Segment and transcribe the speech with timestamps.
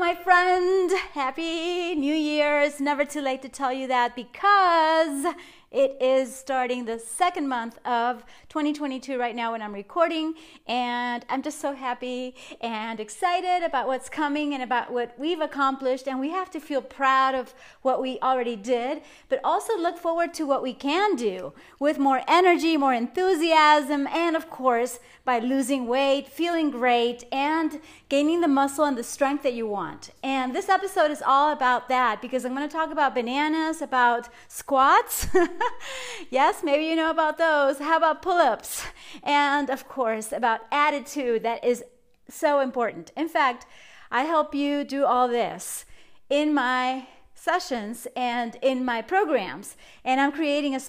[0.00, 0.90] my friend.
[1.12, 2.62] Happy New Year.
[2.62, 5.26] It's never too late to tell you that because
[5.70, 10.34] it is starting the second month of 2022 right now when I'm recording,
[10.66, 16.08] and I'm just so happy and excited about what's coming and about what we've accomplished.
[16.08, 20.34] And we have to feel proud of what we already did, but also look forward
[20.34, 25.86] to what we can do with more energy, more enthusiasm, and of course, by losing
[25.86, 30.10] weight, feeling great, and gaining the muscle and the strength that you want.
[30.24, 34.28] And this episode is all about that because I'm going to talk about bananas, about
[34.48, 35.28] squats.
[36.30, 37.78] yes, maybe you know about those.
[37.78, 38.84] How about pull ups?
[39.22, 41.84] And of course, about attitude that is
[42.28, 43.12] so important.
[43.16, 43.66] In fact,
[44.10, 45.84] I help you do all this
[46.28, 49.76] in my sessions and in my programs.
[50.04, 50.80] And I'm creating a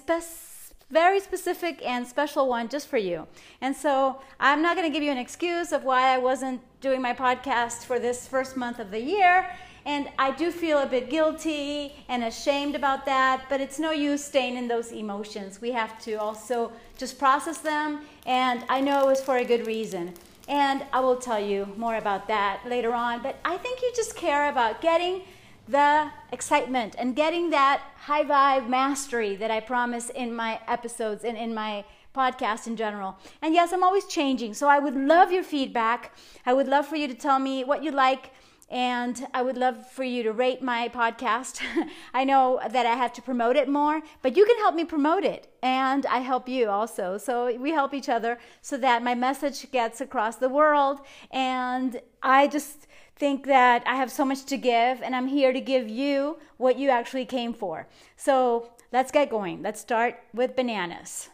[0.90, 3.26] very specific and special one just for you.
[3.60, 7.00] And so I'm not going to give you an excuse of why I wasn't doing
[7.00, 9.48] my podcast for this first month of the year.
[9.84, 14.24] And I do feel a bit guilty and ashamed about that, but it's no use
[14.24, 15.60] staying in those emotions.
[15.60, 19.66] We have to also just process them, and I know it was for a good
[19.66, 20.14] reason.
[20.48, 24.14] And I will tell you more about that later on, but I think you just
[24.16, 25.22] care about getting
[25.68, 31.36] the excitement and getting that high vibe mastery that I promise in my episodes and
[31.36, 33.16] in my podcast in general.
[33.40, 36.14] And yes, I'm always changing, so I would love your feedback.
[36.44, 38.32] I would love for you to tell me what you like
[38.72, 41.60] and I would love for you to rate my podcast.
[42.14, 45.24] I know that I have to promote it more, but you can help me promote
[45.24, 47.18] it, and I help you also.
[47.18, 51.00] So we help each other so that my message gets across the world.
[51.30, 55.60] And I just think that I have so much to give, and I'm here to
[55.60, 57.86] give you what you actually came for.
[58.16, 59.62] So let's get going.
[59.62, 61.28] Let's start with bananas.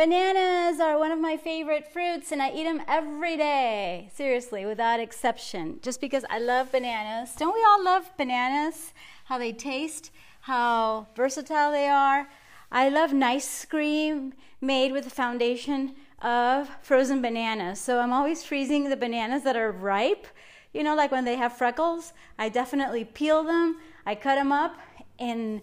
[0.00, 4.08] Bananas are one of my favorite fruits, and I eat them every day.
[4.14, 5.78] Seriously, without exception.
[5.82, 7.34] Just because I love bananas.
[7.36, 8.94] Don't we all love bananas?
[9.26, 10.10] How they taste,
[10.40, 12.30] how versatile they are.
[12.72, 14.32] I love nice cream
[14.62, 17.78] made with a foundation of frozen bananas.
[17.78, 20.26] So I'm always freezing the bananas that are ripe.
[20.72, 23.76] You know, like when they have freckles, I definitely peel them,
[24.06, 24.78] I cut them up,
[25.18, 25.60] and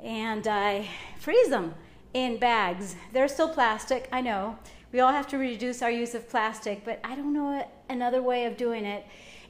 [0.00, 0.86] and I
[1.18, 1.74] freeze them
[2.14, 2.96] in bags.
[3.12, 4.56] They're still plastic, I know.
[4.92, 8.46] We all have to reduce our use of plastic, but I don't know another way
[8.46, 9.04] of doing it.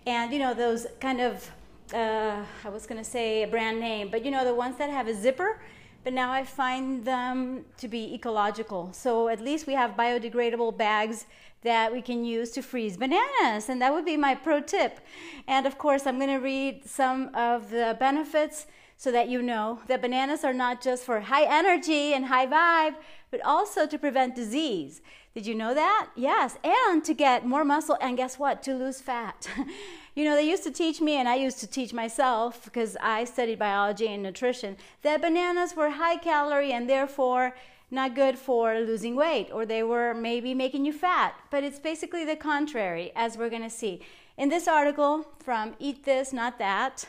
[0.07, 1.51] And you know, those kind of,
[1.93, 5.07] uh, I was to say a brand name, but you know, the ones that have
[5.07, 5.61] a zipper,
[6.03, 8.93] but now I find them to be ecological.
[8.93, 11.27] So at least we have biodegradable bags
[11.63, 15.01] that we can use to freeze bananas, and that would be my pro tip.
[15.49, 18.67] And of course, I'm going to read some of the benefits
[18.97, 22.95] so that you know that bananas are not just for high energy and high vibe,
[23.31, 25.03] but also to prevent disease.
[25.35, 26.11] Did you know that?
[26.15, 28.63] Yes, and to get more muscle, and guess what?
[28.63, 29.49] To lose fat.
[30.15, 33.25] you know, they used to teach me, and I used to teach myself because I
[33.25, 37.57] studied biology and nutrition, that bananas were high calorie and therefore
[37.91, 41.35] not good for losing weight, or they were maybe making you fat.
[41.51, 44.03] But it's basically the contrary, as we're to see.
[44.37, 47.07] In this article from Eat This, Not That,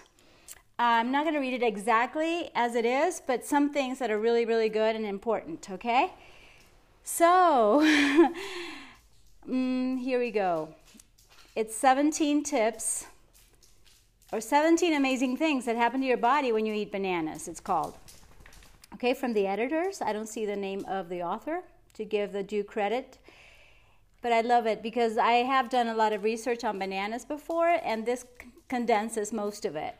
[0.78, 4.19] I'm not going to read it exactly as it is, but some things that are
[4.19, 6.12] really, really good and important, okay?
[7.06, 7.81] So,
[9.50, 10.75] mm, here we go.
[11.56, 13.06] It's 17 tips
[14.34, 17.94] or 17 amazing things that happen to your body when you eat bananas, it's called.
[18.96, 21.62] Okay, from the editors, I don't see the name of the author
[21.94, 23.18] to give the due credit,
[24.22, 27.78] but I love it because I have done a lot of research on bananas before,
[27.81, 28.25] and this
[28.68, 29.96] condenses most of it.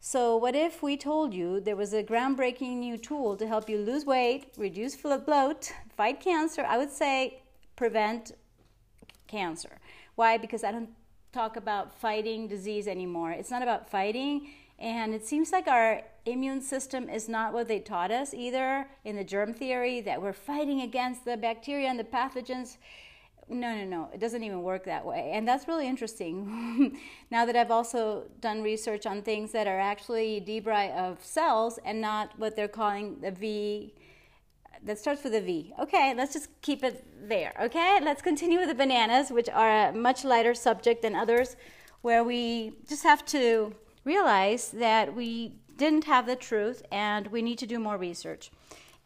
[0.00, 3.78] So, what if we told you there was a groundbreaking new tool to help you
[3.78, 6.64] lose weight, reduce bloat, fight cancer?
[6.64, 7.42] I would say
[7.74, 8.32] prevent
[9.26, 9.78] cancer.
[10.14, 10.38] Why?
[10.38, 10.90] Because I don't
[11.32, 13.32] talk about fighting disease anymore.
[13.32, 14.48] It's not about fighting,
[14.78, 19.16] and it seems like our immune system is not what they taught us either in
[19.16, 22.76] the germ theory that we're fighting against the bacteria and the pathogens
[23.48, 24.08] no, no, no.
[24.12, 25.30] It doesn't even work that way.
[25.32, 26.98] And that's really interesting.
[27.30, 32.00] now that I've also done research on things that are actually debris of cells and
[32.00, 33.94] not what they're calling the V
[34.84, 35.72] that starts with a V.
[35.78, 37.52] Okay, let's just keep it there.
[37.60, 41.56] Okay, let's continue with the bananas, which are a much lighter subject than others,
[42.02, 43.74] where we just have to
[44.04, 48.50] realize that we didn't have the truth and we need to do more research.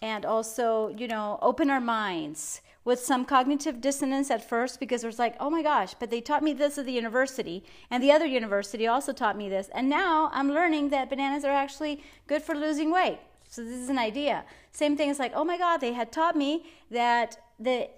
[0.02, 5.06] And also, you know, open our minds with some cognitive dissonance at first because it
[5.06, 8.10] was like, oh my gosh, but they taught me this at the university, and the
[8.10, 9.70] other university also taught me this.
[9.72, 13.20] And now I'm learning that bananas are actually good for losing weight.
[13.48, 14.44] So this is an idea.
[14.72, 17.88] Same thing is like, oh my God, they had taught me that the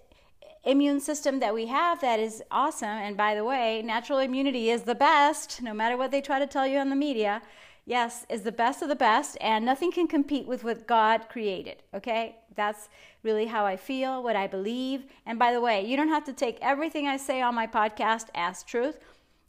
[0.65, 2.89] immune system that we have that is awesome.
[2.89, 6.47] And by the way, natural immunity is the best, no matter what they try to
[6.47, 7.41] tell you on the media.
[7.87, 11.83] Yes, is the best of the best, and nothing can compete with what God created.
[11.93, 12.37] Okay?
[12.55, 12.89] That's
[13.23, 15.05] really how I feel, what I believe.
[15.27, 18.29] And by the way, you don't have to take everything I say on my podcast
[18.35, 18.99] as truth.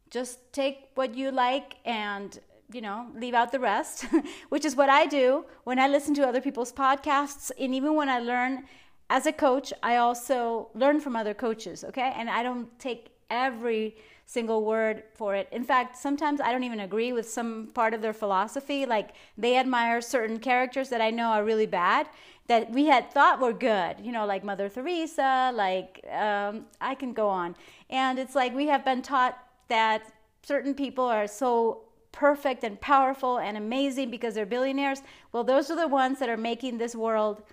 [0.09, 2.39] Just take what you like and
[2.71, 4.05] you know, leave out the rest,
[4.49, 7.51] which is what I do when I listen to other people's podcasts.
[7.59, 8.65] And even when I learn
[9.09, 12.11] as a coach, I also learn from other coaches, okay?
[12.15, 13.95] And I don't take every
[14.25, 15.47] single word for it.
[15.51, 18.85] In fact, sometimes I don't even agree with some part of their philosophy.
[18.85, 22.09] Like they admire certain characters that I know are really bad
[22.47, 27.13] that we had thought were good, you know, like Mother Teresa, like um, I can
[27.13, 27.55] go on.
[27.89, 29.37] And it's like we have been taught
[29.67, 30.11] that
[30.43, 31.81] certain people are so
[32.11, 35.01] perfect and powerful and amazing because they're billionaires.
[35.31, 37.43] Well, those are the ones that are making this world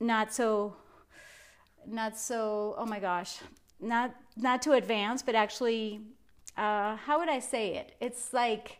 [0.00, 0.74] not so
[1.86, 3.38] not so oh my gosh
[3.84, 6.00] not not too advanced but actually
[6.56, 7.92] uh, how would i say it?
[8.00, 8.78] It's like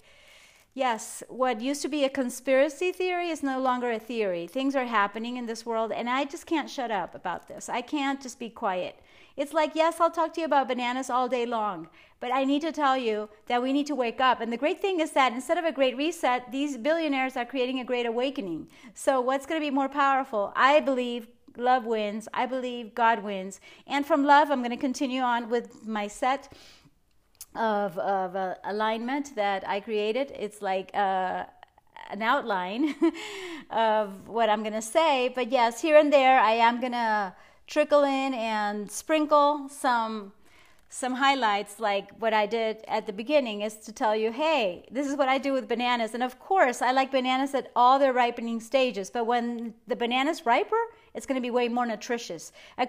[0.74, 4.46] yes what used to be a conspiracy theory is no longer a theory.
[4.46, 7.68] Things are happening in this world and i just can't shut up about this.
[7.68, 8.98] I can't just be quiet.
[9.36, 11.88] It's like yes i'll talk to you about bananas all day long
[12.20, 14.40] but i need to tell you that we need to wake up.
[14.40, 17.80] And the great thing is that instead of a great reset these billionaires are creating
[17.80, 18.68] a great awakening.
[18.94, 20.52] So what's going to be more powerful?
[20.56, 22.28] I believe love wins.
[22.34, 23.60] I believe God wins.
[23.86, 26.52] And from love, I'm going to continue on with my set
[27.54, 30.32] of, of uh, alignment that I created.
[30.36, 31.44] It's like uh,
[32.10, 32.94] an outline
[33.70, 35.32] of what I'm going to say.
[35.34, 37.34] But yes, here and there, I am going to
[37.66, 40.32] trickle in and sprinkle some
[40.94, 45.08] some highlights like what I did at the beginning is to tell you, hey, this
[45.08, 46.14] is what I do with bananas.
[46.14, 49.10] And of course, I like bananas at all their ripening stages.
[49.10, 50.80] But when the banana's riper,
[51.14, 52.52] it's going to be way more nutritious.
[52.76, 52.88] I,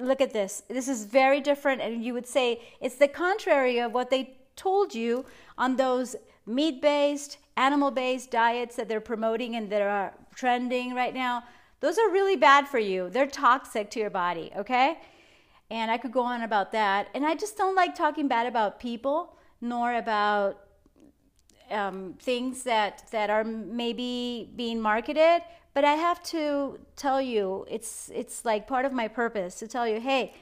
[0.00, 0.62] look at this.
[0.68, 1.80] This is very different.
[1.80, 5.24] And you would say it's the contrary of what they told you
[5.56, 6.16] on those
[6.46, 11.44] meat based, animal based diets that they're promoting and that are trending right now.
[11.80, 13.08] Those are really bad for you.
[13.08, 14.98] They're toxic to your body, okay?
[15.70, 17.08] And I could go on about that.
[17.14, 20.58] And I just don't like talking bad about people, nor about
[21.70, 25.42] um, things that, that are maybe being marketed.
[25.72, 29.86] But I have to tell you, it's, it's like part of my purpose to tell
[29.86, 30.34] you, hey,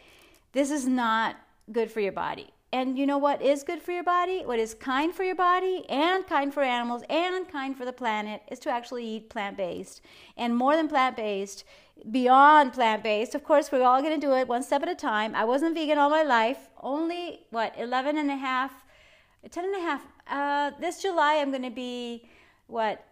[0.53, 1.37] this is not
[1.71, 2.51] good for your body.
[2.73, 4.43] And you know what is good for your body?
[4.45, 8.43] What is kind for your body and kind for animals and kind for the planet
[8.51, 10.03] is to actually eat plant based.
[10.37, 11.65] And more than plant based,
[12.11, 13.35] beyond plant based.
[13.35, 15.35] Of course, we're all going to do it one step at a time.
[15.35, 18.85] I wasn't vegan all my life, only what, 11 and a half,
[19.51, 20.07] 10 and a half.
[20.29, 22.29] Uh, this July, I'm going to be
[22.67, 23.05] what,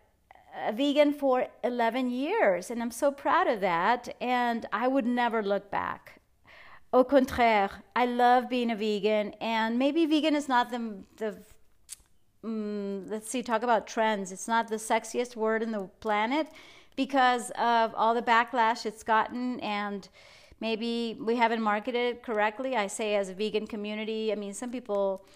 [0.64, 4.14] a vegan for 11 years, and I'm so proud of that.
[4.20, 6.20] And I would never look back.
[6.92, 11.36] Au contraire, I love being a vegan, and maybe vegan is not the, the
[12.44, 14.32] um, let's see, talk about trends.
[14.32, 16.48] It's not the sexiest word in the planet
[16.94, 20.08] because of all the backlash it's gotten and
[20.60, 22.76] maybe we haven't marketed it correctly.
[22.76, 25.26] I say as a vegan community, I mean, some people,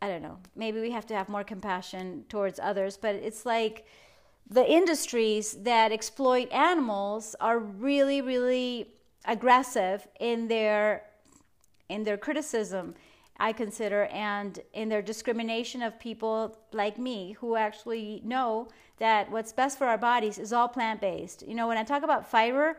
[0.00, 3.86] I don't know, maybe we have to have more compassion towards others, but it's like
[4.48, 8.88] the industries that exploit animals are really, really
[9.24, 11.02] aggressive in their
[11.88, 12.94] in their criticism
[13.38, 19.52] I consider, and in their discrimination of people like me who actually know that what's
[19.52, 21.46] best for our bodies is all plant based.
[21.46, 22.78] You know, when I talk about fiber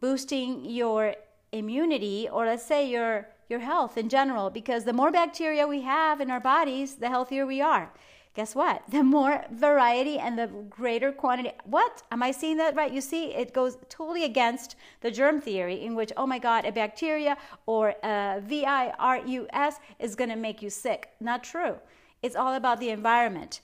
[0.00, 1.14] boosting your
[1.52, 6.20] immunity, or let's say your your health in general, because the more bacteria we have
[6.20, 7.90] in our bodies, the healthier we are
[8.34, 8.82] guess what?
[8.90, 11.52] The more variety and the greater quantity.
[11.64, 12.02] What?
[12.10, 12.92] Am I seeing that right?
[12.92, 16.72] You see, it goes totally against the germ theory, in which, oh my God, a
[16.72, 17.36] bacteria
[17.66, 21.10] or a virus is going to make you sick.
[21.20, 21.76] Not true.
[22.22, 23.60] It's all about the environment.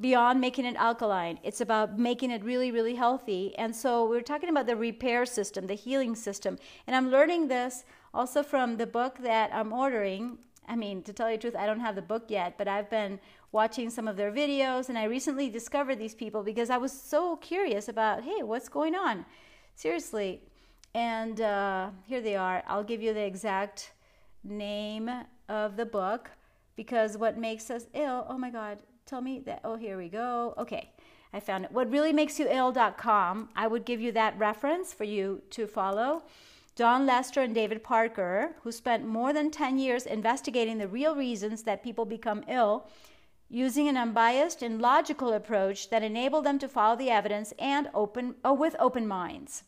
[0.00, 3.56] Beyond making it alkaline, it's about making it really, really healthy.
[3.56, 6.58] And so we're talking about the repair system, the healing system.
[6.86, 10.38] And I'm learning this also from the book that I'm ordering.
[10.66, 12.90] I mean, to tell you the truth, I don't have the book yet, but I've
[12.90, 13.20] been
[13.52, 17.36] watching some of their videos, and I recently discovered these people because I was so
[17.36, 19.24] curious about, hey, what's going on?
[19.74, 20.40] Seriously.
[20.94, 22.62] And uh, here they are.
[22.66, 23.92] I'll give you the exact
[24.42, 25.10] name
[25.48, 26.30] of the book
[26.76, 29.60] because what makes us ill, oh my God, tell me that.
[29.64, 30.54] Oh, here we go.
[30.58, 30.90] Okay.
[31.34, 31.72] I found it.
[31.72, 33.48] What really makes you ill.com.
[33.56, 36.24] I would give you that reference for you to follow.
[36.74, 41.62] Dawn Lester and David Parker, who spent more than 10 years investigating the real reasons
[41.62, 42.86] that people become ill
[43.52, 48.34] using an unbiased and logical approach that enabled them to follow the evidence and open
[48.42, 49.64] oh, with open minds.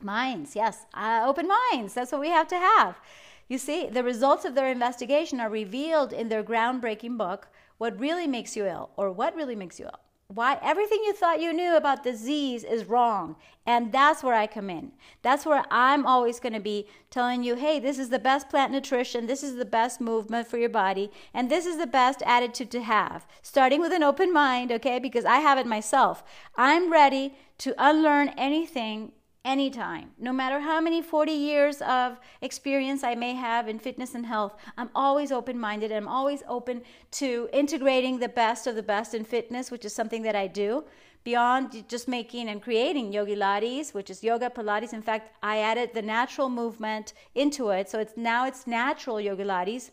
[0.00, 1.94] Minds, yes, uh, open minds.
[1.94, 3.00] That's what we have to have.
[3.48, 7.48] You see, the results of their investigation are revealed in their groundbreaking book,
[7.78, 10.00] What Really Makes You Ill, or What Really Makes You Ill
[10.34, 14.68] why everything you thought you knew about disease is wrong and that's where i come
[14.68, 14.92] in.
[15.22, 18.70] That's where i'm always going to be telling you hey this is the best plant
[18.70, 22.70] nutrition this is the best movement for your body and this is the best attitude
[22.72, 23.26] to have.
[23.40, 26.22] Starting with an open mind okay because i have it myself.
[26.56, 29.12] I'm ready to unlearn anything
[29.44, 30.10] anytime.
[30.18, 34.56] No matter how many 40 years of experience I may have in fitness and health,
[34.76, 35.90] I'm always open minded.
[35.90, 39.94] And I'm always open to integrating the best of the best in fitness, which is
[39.94, 40.84] something that I do.
[41.24, 44.92] Beyond just making and creating yogi lattes, which is yoga Pilates.
[44.92, 47.88] In fact, I added the natural movement into it.
[47.90, 49.90] So it's now it's natural yoga lattes.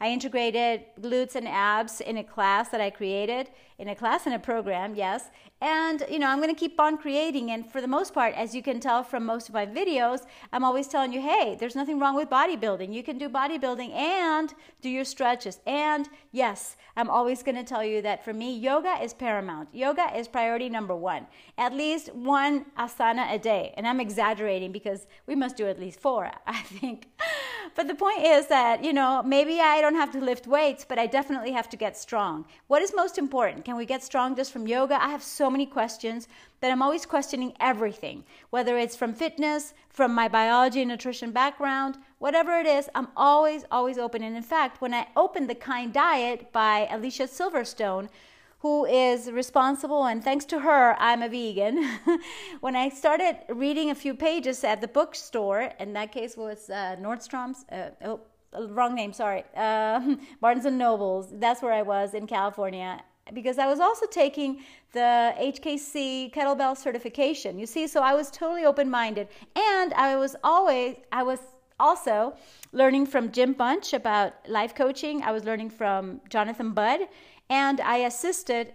[0.00, 4.34] I integrated glutes and abs in a class that I created, in a class and
[4.34, 5.30] a program, yes.
[5.60, 7.50] And, you know, I'm going to keep on creating.
[7.50, 10.20] And for the most part, as you can tell from most of my videos,
[10.52, 12.92] I'm always telling you, hey, there's nothing wrong with bodybuilding.
[12.92, 15.60] You can do bodybuilding and do your stretches.
[15.66, 19.70] And yes, I'm always going to tell you that for me, yoga is paramount.
[19.72, 21.26] Yoga is priority number one.
[21.56, 23.72] At least one asana a day.
[23.78, 27.08] And I'm exaggerating because we must do at least four, I think.
[27.74, 30.98] But the point is that, you know, maybe I don't have to lift weights, but
[30.98, 32.44] I definitely have to get strong.
[32.68, 33.64] What is most important?
[33.64, 35.02] Can we get strong just from yoga?
[35.02, 36.28] I have so many questions
[36.60, 41.96] that I'm always questioning everything, whether it's from fitness, from my biology and nutrition background,
[42.18, 44.22] whatever it is, I'm always, always open.
[44.22, 48.08] And in fact, when I opened The Kind Diet by Alicia Silverstone,
[48.58, 51.86] who is responsible, and thanks to her, I'm a vegan.
[52.60, 56.96] when I started reading a few pages at the bookstore, in that case was uh,
[56.98, 58.20] Nordstrom's, uh, oh,
[58.68, 61.28] wrong name, sorry, uh, Barnes and Nobles.
[61.32, 63.02] That's where I was in California
[63.34, 67.58] because I was also taking the HKC kettlebell certification.
[67.58, 69.28] You see, so I was totally open minded.
[69.56, 71.40] And I was always, I was
[71.78, 72.34] also
[72.72, 75.22] learning from Jim Bunch about life coaching.
[75.22, 77.00] I was learning from Jonathan Budd.
[77.48, 78.72] And I assisted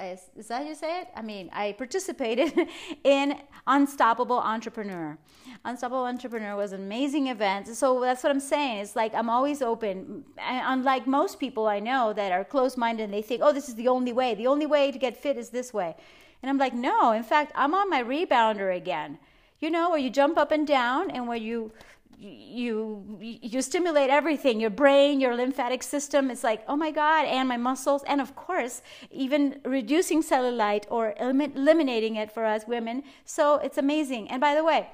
[0.00, 1.08] is that how you say it?
[1.14, 2.52] I mean, I participated
[3.04, 5.16] in Unstoppable Entrepreneur.
[5.64, 7.68] Unstoppable Entrepreneur was an amazing event.
[7.68, 8.78] So that's what I'm saying.
[8.78, 10.24] It's like I'm always open.
[10.38, 13.76] Unlike most people I know that are closed minded and they think, oh, this is
[13.76, 14.34] the only way.
[14.34, 15.94] The only way to get fit is this way.
[16.42, 19.18] And I'm like, no, in fact, I'm on my rebounder again.
[19.60, 21.72] You know, where you jump up and down and where you
[22.18, 26.30] you you stimulate everything your brain your lymphatic system.
[26.30, 28.02] It's like oh my god and my muscles.
[28.06, 33.02] And of course even reducing cellulite or eliminating it for us women.
[33.24, 34.30] So it's amazing.
[34.30, 34.88] And by the way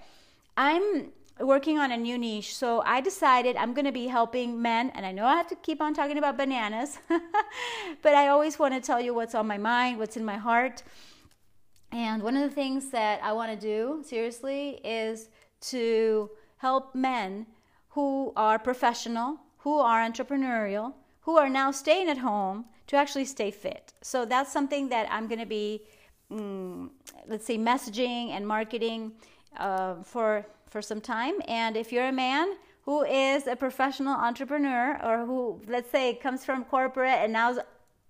[0.56, 2.54] i'm working on a new niche.
[2.54, 5.56] So i decided i'm going to be helping men and i know i have to
[5.56, 6.98] keep on talking about bananas
[8.02, 10.82] but i always want to tell you what's on my mind what's in my heart.
[11.92, 15.28] And one of the things that i want to do seriously is
[15.60, 17.46] to help men
[17.90, 23.50] who are professional, who are entrepreneurial, who are now staying at home to actually stay
[23.50, 23.92] fit.
[24.02, 25.82] So that's something that I'm going to be,
[26.30, 26.90] mm,
[27.26, 29.12] let's say, messaging and marketing
[29.56, 31.34] uh, for for some time.
[31.48, 32.46] And if you're a man
[32.82, 37.58] who is a professional entrepreneur, or who, let's say, comes from corporate and now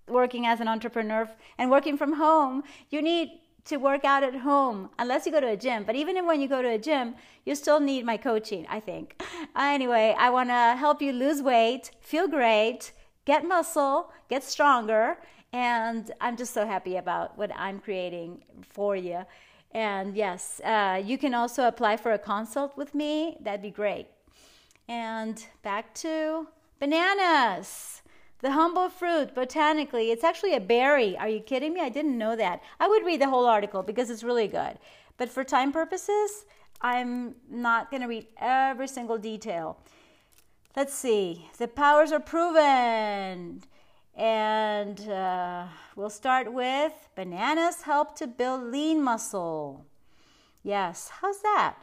[0.07, 1.28] working as an entrepreneur
[1.59, 5.49] and working from home, you need to work out at home unless you go to
[5.49, 5.85] a gym.
[5.85, 7.14] But even when you go to a gym,
[7.45, 9.21] you still need my coaching, I think.
[9.57, 12.93] Anyway, I want to help you lose weight, feel great,
[13.25, 15.19] get muscle, get stronger.
[15.52, 19.25] And I'm just so happy about what I'm creating for you.
[19.73, 23.37] And yes, uh, you can also apply for a consult with me.
[23.40, 24.07] That'd be great.
[24.88, 26.49] And back to
[26.79, 28.02] bananas.
[28.42, 31.16] The humble fruit, botanically, it's actually a berry.
[31.18, 31.80] Are you kidding me?
[31.80, 32.62] I didn't know that.
[32.78, 34.78] I would read the whole article because it's really good.
[35.18, 36.47] But for time purposes,
[36.80, 39.78] I'm not going to read every single detail.
[40.75, 41.50] Let's see.
[41.59, 43.62] The powers are proven.
[44.14, 49.85] And uh, we'll start with bananas help to build lean muscle.
[50.62, 51.76] Yes, how's that?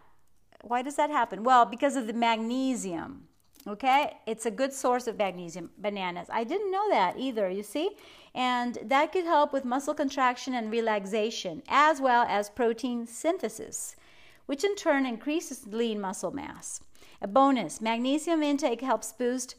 [0.61, 1.43] Why does that happen?
[1.43, 3.26] Well, because of the magnesium.
[3.67, 6.27] Okay, it's a good source of magnesium, bananas.
[6.31, 7.97] I didn't know that either, you see?
[8.33, 13.97] And that could help with muscle contraction and relaxation, as well as protein synthesis,
[14.45, 16.79] which in turn increases lean muscle mass.
[17.21, 19.55] A bonus magnesium intake helps boost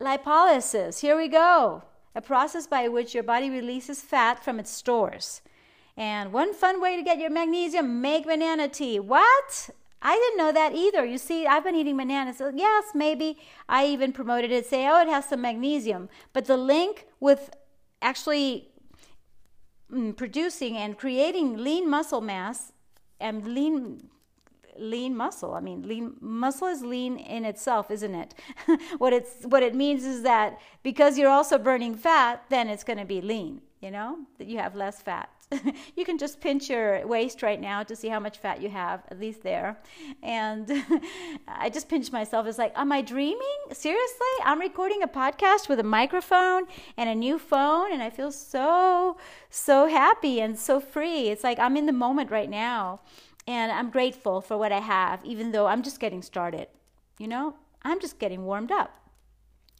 [0.00, 1.00] lipolysis.
[1.00, 1.82] Here we go
[2.14, 5.42] a process by which your body releases fat from its stores.
[5.96, 9.00] And one fun way to get your magnesium make banana tea.
[9.00, 9.70] What?
[10.04, 11.04] I didn't know that either.
[11.04, 12.36] You see, I've been eating bananas.
[12.36, 16.10] So yes, maybe I even promoted it, say, oh, it has some magnesium.
[16.34, 17.50] But the link with
[18.02, 18.68] actually
[19.90, 22.72] mm, producing and creating lean muscle mass
[23.18, 24.10] and lean
[24.76, 25.54] lean muscle.
[25.54, 28.34] I mean, lean muscle is lean in itself, isn't it?
[28.98, 32.98] what it's what it means is that because you're also burning fat, then it's going
[32.98, 33.62] to be lean.
[33.80, 35.30] You know that you have less fat.
[35.96, 39.02] you can just pinch your waist right now to see how much fat you have,
[39.10, 39.78] at least there.
[40.22, 40.70] And
[41.48, 42.46] I just pinched myself.
[42.46, 43.58] It's like, am I dreaming?
[43.72, 44.26] Seriously?
[44.44, 46.64] I'm recording a podcast with a microphone
[46.96, 49.16] and a new phone, and I feel so,
[49.50, 51.28] so happy and so free.
[51.28, 53.00] It's like I'm in the moment right now.
[53.46, 56.68] And I'm grateful for what I have, even though I'm just getting started.
[57.18, 59.03] You know, I'm just getting warmed up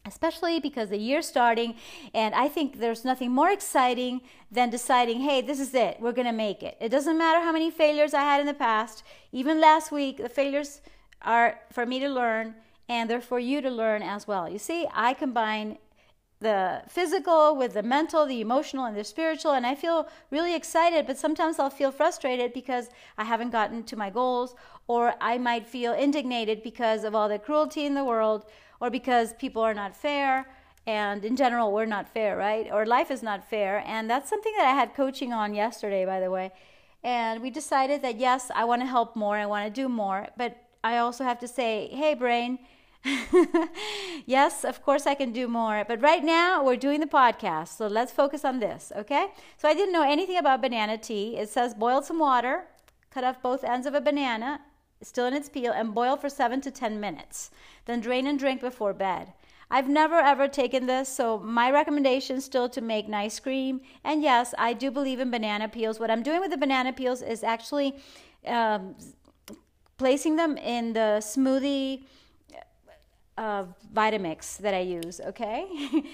[0.07, 1.75] especially because the year's starting
[2.13, 4.21] and i think there's nothing more exciting
[4.51, 6.77] than deciding hey this is it we're going to make it.
[6.81, 9.03] It doesn't matter how many failures i had in the past.
[9.33, 10.81] Even last week the failures
[11.23, 12.55] are for me to learn
[12.89, 14.49] and they're for you to learn as well.
[14.49, 15.79] You see i combine
[16.41, 21.07] the physical with the mental the emotional and the spiritual and i feel really excited
[21.07, 24.55] but sometimes i'll feel frustrated because i haven't gotten to my goals
[24.87, 28.45] or i might feel indignated because of all the cruelty in the world
[28.85, 30.47] or because people are not fair
[30.87, 32.69] and in general we're not fair right?
[32.71, 33.83] Or life is not fair.
[33.87, 36.53] And that's something that i had coaching on yesterday by the way.
[37.03, 40.29] And we decided that yes i want to help more i want to do more.
[40.37, 40.51] But
[40.91, 42.59] i also have to say hey brain.
[44.27, 45.79] Yes of course i can do more.
[45.89, 49.25] But right now we're doing the podcast so let's focus on this okay?
[49.57, 51.39] So i didn't know anything about banana tea.
[51.43, 52.57] It says boil some water
[53.15, 54.61] cut off both ends of a banana
[55.05, 57.51] still in its peel, and boil for 7 to 10 minutes.
[57.87, 59.33] Then drain and drink before bed.
[59.71, 63.81] I've never ever taken this, so my recommendation is still to make nice cream.
[64.05, 65.99] And yes, I do believe in banana peels.
[65.99, 67.97] What I'm doing with the banana peels is actually
[68.47, 68.95] um,
[69.97, 72.05] placing them in the smoothie
[73.37, 75.67] uh, Vitamix that I use, okay?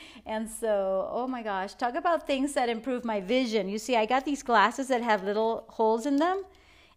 [0.27, 3.69] and so, oh my gosh, talk about things that improve my vision.
[3.69, 6.45] You see, I got these glasses that have little holes in them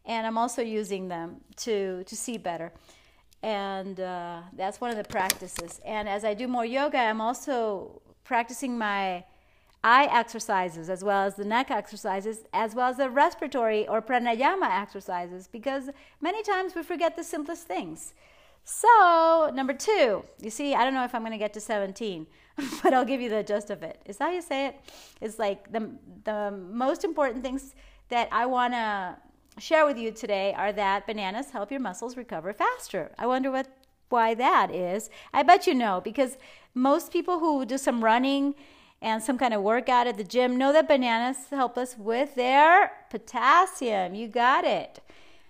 [0.06, 2.72] and I'm also using them to to see better.
[3.42, 5.82] And uh, that's one of the practices.
[5.86, 9.26] And as I do more yoga, I'm also practicing my
[9.84, 14.70] eye exercises as well as the neck exercises, as well as the respiratory or pranayama
[14.82, 15.90] exercises, because
[16.22, 18.14] many times we forget the simplest things.
[18.64, 22.26] So, number two, you see, I don't know if I'm going to get to 17,
[22.84, 24.00] but I'll give you the gist of it.
[24.06, 24.80] Is how you say it?
[25.20, 25.90] It's like the,
[26.24, 27.76] the most important things
[28.08, 29.18] that I want to
[29.60, 33.12] share with you today are that bananas help your muscles recover faster.
[33.18, 33.68] I wonder what
[34.10, 35.10] why that is.
[35.34, 36.38] I bet you know because
[36.76, 38.54] most people who do some running
[39.02, 42.92] and some kind of workout at the gym know that bananas help us with their
[43.10, 44.16] potassium.
[44.16, 45.02] You got it.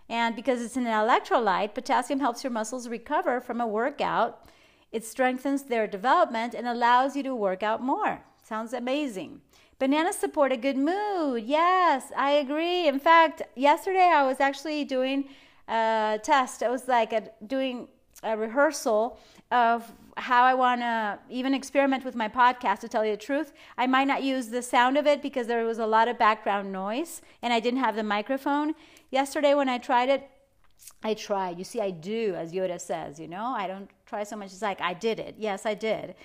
[0.09, 4.47] And because it's an electrolyte, potassium helps your muscles recover from a workout.
[4.91, 8.21] It strengthens their development and allows you to work out more.
[8.43, 9.41] Sounds amazing.
[9.83, 11.43] Bananas support a good mood.
[11.43, 12.87] Yes, I agree.
[12.87, 15.25] In fact, yesterday I was actually doing
[15.67, 16.63] a test.
[16.63, 17.89] I was like a, doing
[18.23, 19.19] a rehearsal
[19.51, 23.51] of how I want to even experiment with my podcast, to tell you the truth.
[23.77, 26.71] I might not use the sound of it because there was a lot of background
[26.71, 28.75] noise and I didn't have the microphone.
[29.11, 30.29] Yesterday, when I tried it,
[31.03, 31.57] I tried.
[31.57, 33.47] You see, I do, as Yoda says, you know?
[33.47, 34.53] I don't try so much.
[34.53, 35.35] It's like, I did it.
[35.37, 36.15] Yes, I did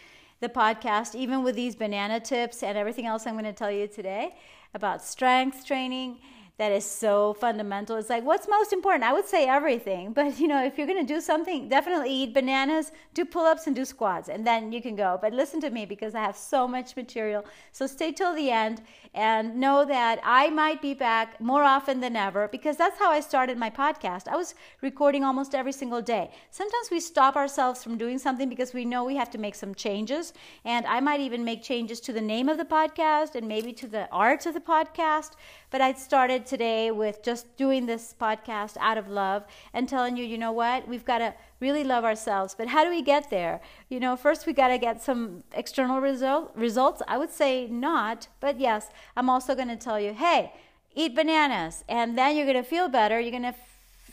[0.41, 3.89] the podcast, even with these banana tips and everything else I'm going to tell you
[3.89, 4.35] today
[4.75, 6.19] about strength training
[6.59, 7.97] that is so fundamental.
[7.97, 9.05] It's like, what's most important?
[9.05, 12.35] I would say everything, but you know, if you're going to do something, definitely eat
[12.35, 15.19] bananas, do pull ups, and do squats, and then you can go.
[15.21, 17.45] But listen to me because I have so much material.
[17.73, 18.83] So stay till the end
[19.19, 23.19] and know that I might be back more often than ever because that's how I
[23.19, 24.29] started my podcast.
[24.29, 26.31] I was recording almost every single day.
[26.53, 29.75] Sometimes we stop ourselves from doing something because we know we have to make some
[29.75, 30.33] changes,
[30.65, 33.89] and I might even make changes to the name of the podcast and maybe to
[33.89, 35.33] the art of the podcast.
[35.71, 40.25] But I started today with just doing this podcast out of love and telling you,
[40.25, 42.55] you know what, we've got to really love ourselves.
[42.57, 43.61] But how do we get there?
[43.89, 47.03] You know, first we got to get some external result, results.
[47.09, 50.53] I would say not, but yes, I'm also going to tell you, hey,
[50.95, 53.21] eat bananas, and then you're going to feel better.
[53.21, 53.55] You're going to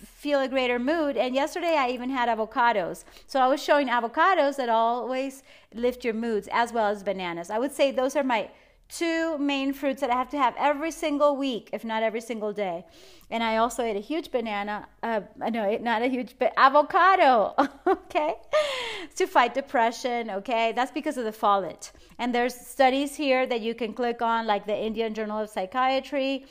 [0.06, 1.18] feel a greater mood.
[1.18, 3.04] And yesterday I even had avocados.
[3.28, 7.50] So I was showing avocados that always lift your moods as well as bananas.
[7.50, 8.50] I would say those are my
[8.90, 12.54] two main fruits that I have to have every single week, if not every single
[12.54, 12.86] day.
[13.32, 17.56] And I also ate a huge banana, uh, no, not a huge, but avocado,
[17.88, 18.36] okay,
[19.16, 20.72] to fight depression, okay?
[20.74, 21.92] That's because of the folate.
[22.20, 26.46] And there's studies here that you can click on, like the Indian Journal of Psychiatry.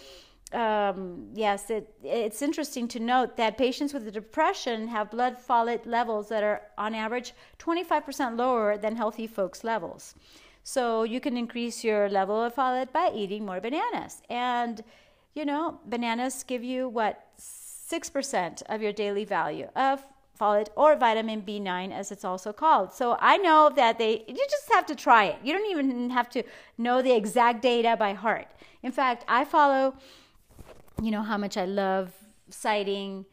[0.53, 6.29] Um, yes, it, it's interesting to note that patients with depression have blood folate levels
[6.29, 10.15] that are on average 25% lower than healthy folks' levels.
[10.65, 14.23] So you can increase your level of folate by eating more bananas.
[14.31, 14.83] And,
[15.35, 17.21] you know, bananas give you what?
[17.39, 20.05] 6% of your daily value of
[20.41, 22.93] folate or vitamin B9 as it's also called.
[22.93, 25.37] So I know that they you just have to try it.
[25.45, 26.43] You don't even have to
[26.79, 28.49] know the exact data by heart.
[28.83, 29.95] In fact, I follow
[31.03, 32.13] you know how much I love
[32.49, 33.27] citing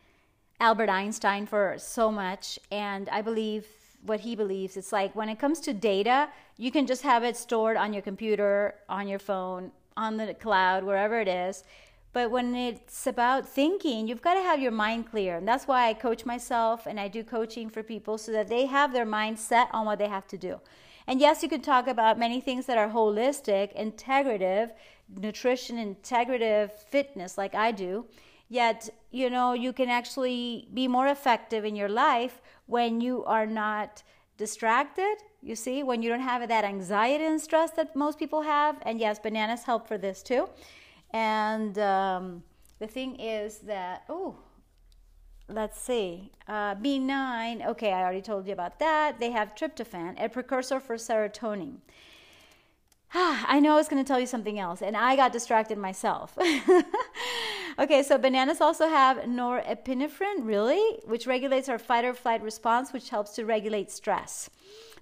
[0.60, 3.66] Albert Einstein for so much and I believe
[4.04, 4.78] what he believes.
[4.78, 8.02] It's like when it comes to data, you can just have it stored on your
[8.02, 11.64] computer, on your phone, on the cloud, wherever it is.
[12.14, 15.38] But when it's about thinking, you've got to have your mind clear.
[15.38, 18.66] And that's why I coach myself and I do coaching for people so that they
[18.66, 20.60] have their mind set on what they have to do.
[21.08, 24.72] And yes, you can talk about many things that are holistic, integrative,
[25.16, 28.06] nutrition, integrative fitness, like I do.
[28.52, 33.46] Yet, you know, you can actually be more effective in your life when you are
[33.46, 34.04] not
[34.36, 35.16] distracted.
[35.42, 38.76] You see, when you don't have that anxiety and stress that most people have.
[38.82, 40.50] And yes, bananas help for this too.
[41.12, 42.44] And um,
[42.80, 44.36] the thing is that, oh,
[45.48, 49.18] let's see, uh, B9, okay, I already told you about that.
[49.18, 51.78] They have tryptophan, a precursor for serotonin.
[53.14, 56.38] I know I was going to tell you something else, and I got distracted myself.
[57.80, 63.10] okay, so bananas also have norepinephrine, really, which regulates our fight or flight response, which
[63.10, 64.50] helps to regulate stress.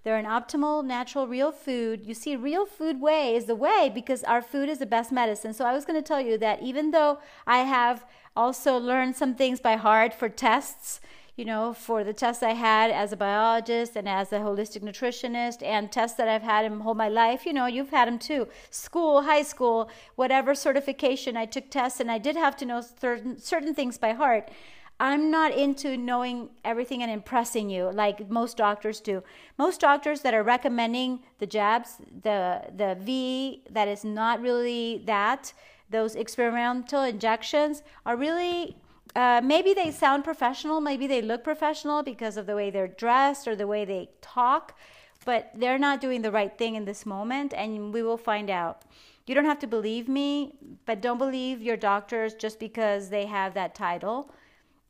[0.04, 2.06] They're an optimal, natural, real food.
[2.06, 5.54] You see, real food way is the way because our food is the best medicine.
[5.54, 8.06] So I was going to tell you that even though I have
[8.36, 11.02] also learned some things by heart for tests,
[11.40, 15.64] you know, for the tests I had as a biologist and as a holistic nutritionist
[15.64, 18.50] and tests that I've had in whole my life, you know, you've had them too.
[18.72, 23.40] School, high school, whatever certification, I took tests and I did have to know certain,
[23.40, 24.52] certain things by heart.
[25.00, 29.24] I'm not into knowing everything and impressing you like most doctors do.
[29.58, 35.54] Most doctors that are recommending the jabs, the the V that is not really that,
[35.90, 38.76] those experimental injections are really
[39.16, 43.48] uh, maybe they sound professional, maybe they look professional because of the way they're dressed
[43.48, 44.78] or the way they talk,
[45.26, 48.84] but they're not doing the right thing in this moment, and we will find out.
[49.26, 50.54] You don't have to believe me,
[50.86, 54.32] but don't believe your doctors just because they have that title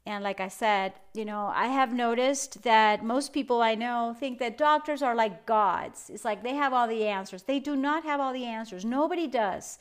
[0.09, 4.39] and like I said, you know, I have noticed that most people I know think
[4.39, 6.09] that doctors are like gods.
[6.11, 7.43] It's like they have all the answers.
[7.43, 8.83] They do not have all the answers.
[8.83, 9.77] Nobody does.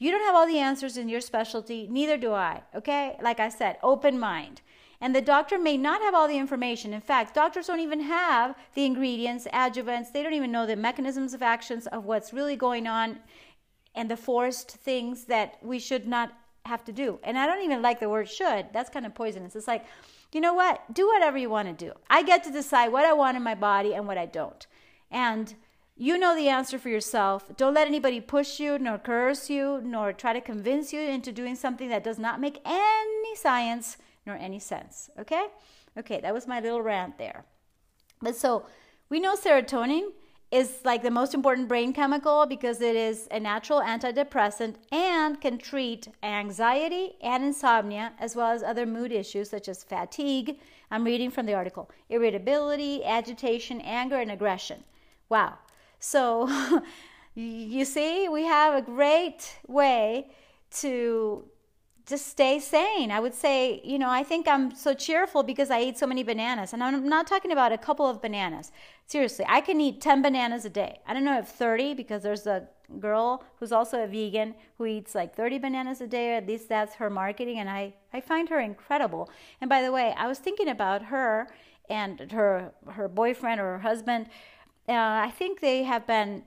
[0.00, 2.62] You don't have all the answers in your specialty, neither do I.
[2.74, 3.16] Okay?
[3.22, 4.62] Like I said, open mind.
[4.98, 6.94] And the doctor may not have all the information.
[6.94, 10.10] In fact, doctors don't even have the ingredients, adjuvants.
[10.10, 13.18] They don't even know the mechanisms of actions of what's really going on
[13.94, 16.32] and the forced things that we should not
[16.64, 17.18] have to do.
[17.22, 18.66] And I don't even like the word should.
[18.72, 19.54] That's kind of poisonous.
[19.54, 19.84] It's like,
[20.32, 20.82] you know what?
[20.94, 21.92] Do whatever you want to do.
[22.08, 24.66] I get to decide what I want in my body and what I don't.
[25.10, 25.54] And
[26.00, 27.54] you know the answer for yourself.
[27.58, 31.54] Don't let anybody push you, nor curse you, nor try to convince you into doing
[31.54, 35.10] something that does not make any science nor any sense.
[35.18, 35.48] Okay?
[35.98, 37.44] Okay, that was my little rant there.
[38.22, 38.64] But so
[39.10, 40.12] we know serotonin
[40.50, 45.58] is like the most important brain chemical because it is a natural antidepressant and can
[45.58, 50.58] treat anxiety and insomnia as well as other mood issues such as fatigue.
[50.90, 54.82] I'm reading from the article irritability, agitation, anger, and aggression.
[55.28, 55.58] Wow.
[56.00, 56.48] So
[57.34, 60.30] you see, we have a great way
[60.80, 61.44] to
[62.06, 63.10] just stay sane.
[63.12, 66.24] I would say, you know, I think I'm so cheerful because I eat so many
[66.24, 66.72] bananas.
[66.72, 68.72] And I'm not talking about a couple of bananas.
[69.06, 71.00] Seriously, I can eat 10 bananas a day.
[71.06, 72.66] I don't know if 30 because there's a
[72.98, 76.36] girl who's also a vegan who eats like 30 bananas a day.
[76.36, 77.58] At least that's her marketing.
[77.58, 79.30] And I, I find her incredible.
[79.60, 81.48] And by the way, I was thinking about her
[81.88, 84.26] and her, her boyfriend or her husband.
[84.88, 84.92] Uh,
[85.26, 86.42] I think they have been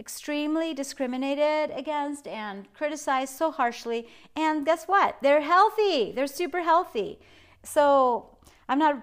[0.00, 4.08] extremely discriminated against and criticized so harshly.
[4.34, 5.16] And guess what?
[5.22, 6.12] They're healthy.
[6.12, 7.20] They're super healthy.
[7.62, 8.38] So
[8.68, 9.02] I'm not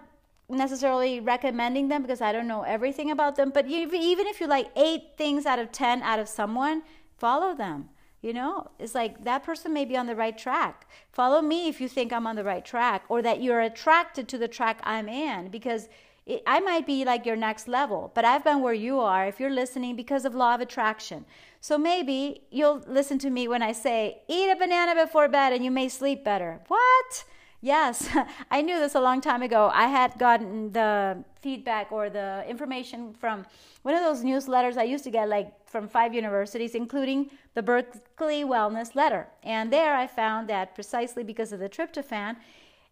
[0.49, 3.51] necessarily recommending them because I don't know everything about them.
[3.53, 6.81] But even if you like eight things out of 10 out of someone,
[7.17, 7.89] follow them.
[8.21, 10.87] You know, it's like that person may be on the right track.
[11.11, 14.39] Follow me if you think I'm on the right track or that you're attracted to
[14.39, 15.87] the track I'm in because
[16.27, 19.39] it, I might be like your next level, but I've been where you are if
[19.39, 21.25] you're listening because of law of attraction.
[21.61, 25.63] So maybe you'll listen to me when I say, eat a banana before bed and
[25.63, 26.59] you may sleep better.
[26.67, 27.23] What?
[27.61, 28.09] Yes,
[28.51, 29.71] I knew this a long time ago.
[29.73, 33.45] I had gotten the feedback or the information from
[33.81, 38.43] one of those newsletters I used to get, like from five universities, including the Berkeley
[38.43, 39.27] Wellness Letter.
[39.43, 42.35] And there I found that precisely because of the tryptophan,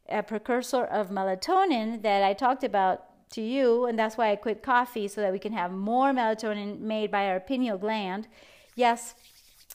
[0.09, 4.63] a precursor of melatonin that I talked about to you, and that's why I quit
[4.63, 8.27] coffee so that we can have more melatonin made by our pineal gland.
[8.75, 9.15] Yes,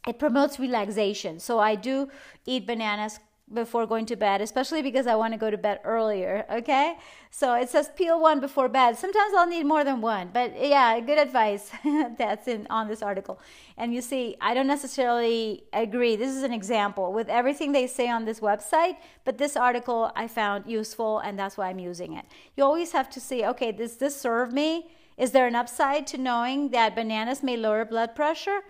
[0.06, 1.40] it promotes relaxation.
[1.40, 2.08] So I do
[2.46, 3.20] eat bananas
[3.52, 6.44] before going to bed, especially because I want to go to bed earlier.
[6.50, 6.96] Okay,
[7.30, 8.96] so it says peel one before bed.
[8.96, 11.70] Sometimes I'll need more than one, but yeah, good advice
[12.18, 13.40] that's in on this article.
[13.76, 16.16] And you see, I don't necessarily agree.
[16.16, 20.28] This is an example with everything they say on this website, but this article I
[20.28, 22.24] found useful, and that's why I'm using it.
[22.56, 24.90] You always have to see, okay, does this serve me?
[25.16, 28.60] Is there an upside to knowing that bananas may lower blood pressure?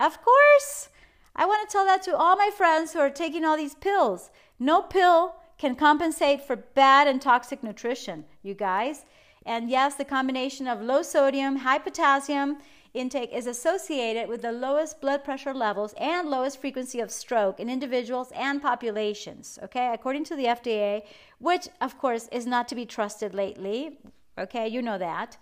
[0.00, 0.88] Of course.
[1.36, 4.30] I want to tell that to all my friends who are taking all these pills.
[4.58, 9.04] No pill can compensate for bad and toxic nutrition, you guys.
[9.46, 12.58] And yes, the combination of low sodium, high potassium
[12.94, 17.68] intake is associated with the lowest blood pressure levels and lowest frequency of stroke in
[17.68, 21.02] individuals and populations, okay, according to the FDA,
[21.38, 23.98] which of course is not to be trusted lately,
[24.38, 25.36] okay, you know that.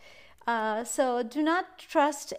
[0.47, 2.33] Uh, so do not trust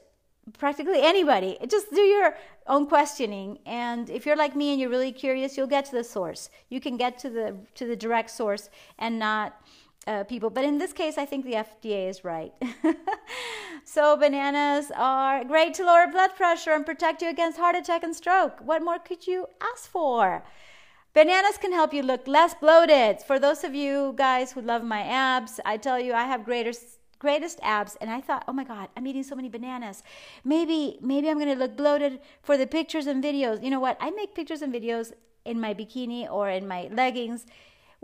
[0.58, 1.58] practically anybody.
[1.68, 2.36] Just do your
[2.68, 6.04] own questioning, and if you're like me and you're really curious, you'll get to the
[6.04, 6.50] source.
[6.70, 9.62] You can get to the to the direct source and not
[10.08, 10.50] uh, people.
[10.50, 12.54] But in this case, I think the FDA is right.
[13.86, 18.16] so bananas are great to lower blood pressure and protect you against heart attack and
[18.16, 18.60] stroke.
[18.62, 20.44] What more could you ask for?
[21.14, 23.22] Bananas can help you look less bloated.
[23.22, 26.74] For those of you guys who love my abs, I tell you I have greater
[27.24, 30.04] greatest abs and i thought oh my god i'm eating so many bananas.
[30.54, 30.80] Maybe
[31.12, 33.64] maybe i'm going to look bloated for the pictures and videos.
[33.64, 33.98] You know what?
[34.08, 35.14] I make pictures and videos
[35.46, 37.46] in my bikini or in my leggings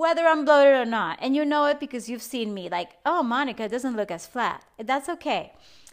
[0.04, 1.20] whether i'm bloated or not.
[1.22, 2.64] And you know it because you've seen me.
[2.78, 4.64] Like oh monica doesn't look as flat.
[4.92, 5.44] That's okay.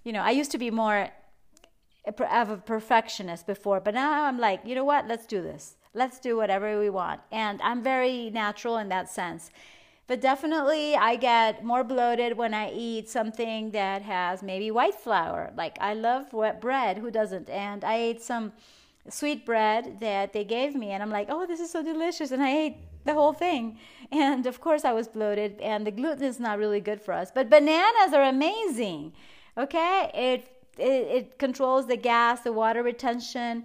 [0.04, 1.00] You know i used to be more
[2.42, 5.08] of a perfectionist before but now i'm like you know what?
[5.12, 5.64] Let's do this.
[6.02, 7.20] Let's do whatever we want.
[7.44, 9.50] And i'm very natural in that sense
[10.06, 15.52] but definitely, I get more bloated when I eat something that has maybe white flour.
[15.56, 16.98] Like I love wet bread.
[16.98, 17.50] Who doesn't?
[17.50, 18.52] And I ate some
[19.08, 22.30] sweet bread that they gave me, and I'm like, oh, this is so delicious.
[22.30, 23.78] And I ate the whole thing.
[24.12, 27.30] And of course, I was bloated, and the gluten is not really good for us.
[27.34, 29.12] But bananas are amazing.
[29.58, 30.10] Okay?
[30.14, 33.64] It, it, it controls the gas, the water retention.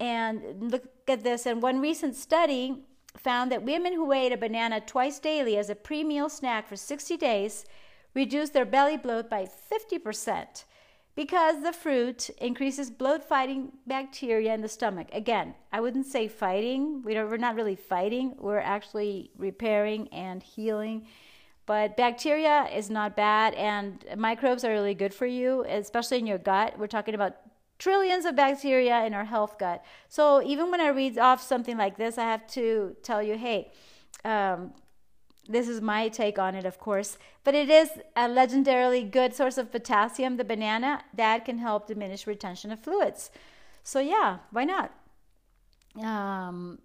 [0.00, 1.46] And look at this.
[1.46, 2.82] And one recent study
[3.16, 6.76] found that women who ate a banana twice daily as a pre meal snack for
[6.76, 7.64] 60 days
[8.14, 10.64] reduced their belly bloat by 50%
[11.16, 15.08] because the fruit increases bloat fighting bacteria in the stomach.
[15.12, 17.02] Again, I wouldn't say fighting.
[17.02, 21.06] We're not really fighting, we're actually repairing and healing.
[21.64, 26.38] But bacteria is not bad, and microbes are really good for you, especially in your
[26.38, 26.78] gut.
[26.78, 27.38] We're talking about
[27.78, 29.84] trillions of bacteria in our health gut.
[30.08, 33.70] So even when I read off something like this, I have to tell you, hey,
[34.24, 34.72] um,
[35.48, 39.58] this is my take on it, of course, but it is a legendarily good source
[39.58, 43.30] of potassium, the banana, that can help diminish retention of fluids.
[43.84, 44.92] So, yeah, why not?
[46.02, 46.80] Um,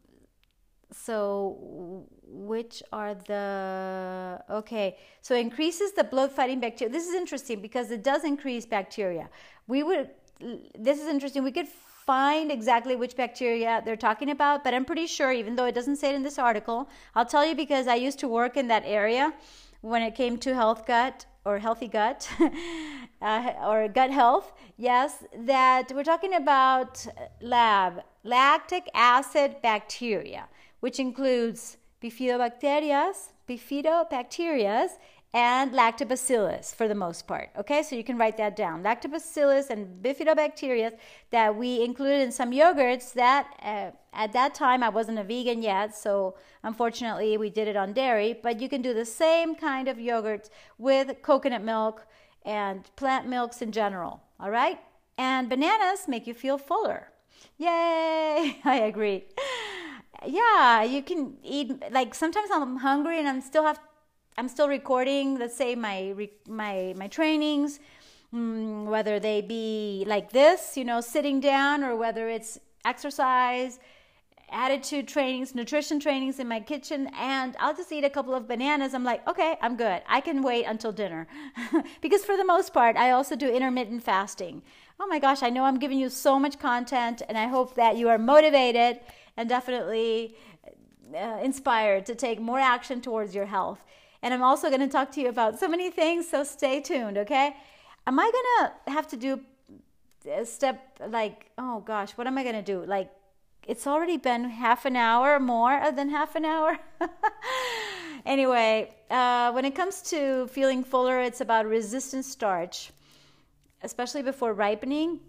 [0.92, 4.98] so, which are the okay?
[5.22, 6.92] So, increases the blood fighting bacteria.
[6.94, 9.30] This is interesting because it does increase bacteria.
[9.68, 10.10] We would
[10.78, 11.44] this is interesting.
[11.44, 15.66] We could find exactly which bacteria they're talking about, but I'm pretty sure, even though
[15.66, 18.58] it doesn't say it in this article, I'll tell you because I used to work
[18.58, 19.34] in that area
[19.82, 22.30] when it came to health gut or healthy gut
[23.22, 24.54] uh, or gut health.
[24.78, 27.06] Yes, that we're talking about
[27.42, 30.48] lab lactic acid bacteria,
[30.80, 34.92] which includes bifidobacterias, bifidobacterias,
[35.34, 37.50] and lactobacillus for the most part.
[37.58, 38.84] Okay, so you can write that down.
[38.84, 40.92] Lactobacillus and bifidobacteria
[41.30, 45.62] that we included in some yogurts that uh, at that time I wasn't a vegan
[45.62, 49.88] yet, so unfortunately we did it on dairy, but you can do the same kind
[49.88, 52.06] of yogurt with coconut milk
[52.44, 54.22] and plant milks in general.
[54.40, 54.80] All right?
[55.18, 57.08] And bananas make you feel fuller.
[57.58, 58.58] Yay!
[58.66, 59.26] I agree.
[60.26, 63.80] Yeah, you can eat like sometimes I'm hungry and I'm still have
[64.42, 66.16] I'm still recording, let's say my
[66.50, 67.80] my my trainings,
[68.34, 73.78] mm, whether they be like this, you know, sitting down, or whether it's exercise,
[74.52, 78.96] attitude trainings, nutrition trainings in my kitchen, and I'll just eat a couple of bananas.
[78.96, 80.02] I'm like, okay, I'm good.
[80.08, 81.28] I can wait until dinner.
[82.02, 84.64] because for the most part, I also do intermittent fasting.
[85.00, 87.96] Oh my gosh, I know I'm giving you so much content, and I hope that
[87.96, 89.02] you are motivated
[89.38, 90.36] and definitely
[91.16, 93.86] uh, inspired to take more action towards your health.
[94.24, 97.18] And I'm also going to talk to you about so many things, so stay tuned,
[97.18, 97.56] okay?
[98.06, 99.42] Am I going to have to do
[100.30, 102.86] a step like, oh gosh, what am I going to do?
[102.86, 103.10] Like,
[103.68, 106.78] it's already been half an hour more than half an hour.
[108.26, 112.92] anyway, uh, when it comes to feeling fuller, it's about resistant starch,
[113.84, 115.20] especially before ripening,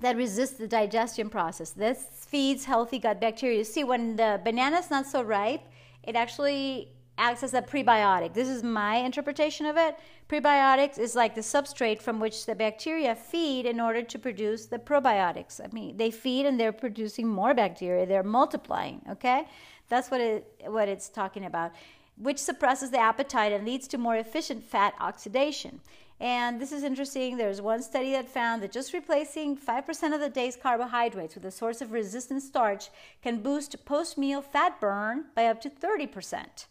[0.00, 1.70] that resists the digestion process.
[1.70, 3.64] This feeds healthy gut bacteria.
[3.64, 5.62] See, when the banana's not so ripe,
[6.04, 8.32] it actually acts as a prebiotic.
[8.32, 9.98] This is my interpretation of it.
[10.28, 14.78] Prebiotics is like the substrate from which the bacteria feed in order to produce the
[14.78, 15.60] probiotics.
[15.62, 18.06] I mean, they feed and they're producing more bacteria.
[18.06, 19.46] They're multiplying, okay?
[19.88, 21.72] That's what it what it's talking about,
[22.16, 25.80] which suppresses the appetite and leads to more efficient fat oxidation.
[26.20, 27.36] And this is interesting.
[27.36, 31.50] There's one study that found that just replacing 5% of the day's carbohydrates with a
[31.50, 32.90] source of resistant starch
[33.22, 36.66] can boost post meal fat burn by up to 30%.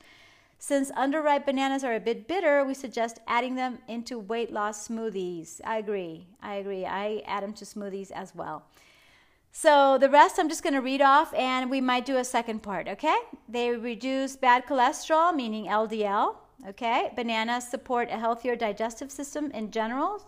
[0.60, 5.62] Since underripe bananas are a bit bitter, we suggest adding them into weight loss smoothies.
[5.64, 6.28] I agree.
[6.42, 6.86] I agree.
[6.86, 8.64] I add them to smoothies as well.
[9.52, 12.62] So the rest I'm just going to read off and we might do a second
[12.62, 13.18] part, okay?
[13.50, 16.36] They reduce bad cholesterol, meaning LDL,
[16.68, 17.12] okay?
[17.16, 20.22] Bananas support a healthier digestive system in general,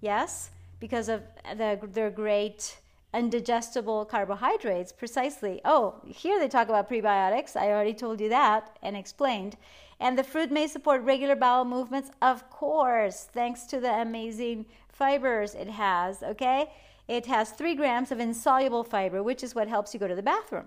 [0.00, 1.22] yes, because of
[1.56, 2.78] the, their great
[3.14, 5.60] undigestible carbohydrates precisely.
[5.64, 7.56] Oh, here they talk about prebiotics.
[7.56, 9.56] I already told you that and explained.
[9.98, 15.54] And the fruit may support regular bowel movements, of course, thanks to the amazing fibers
[15.54, 16.70] it has, okay?
[17.08, 20.22] It has three grams of insoluble fiber, which is what helps you go to the
[20.22, 20.66] bathroom.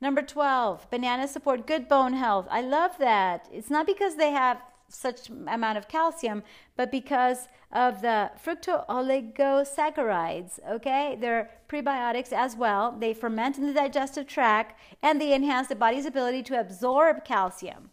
[0.00, 2.46] Number 12, bananas support good bone health.
[2.50, 3.48] I love that.
[3.52, 4.60] It's not because they have
[4.92, 6.42] such amount of calcium,
[6.76, 10.60] but because of the fructooligosaccharides.
[10.70, 12.94] Okay, they're prebiotics as well.
[12.98, 17.90] They ferment in the digestive tract and they enhance the body's ability to absorb calcium,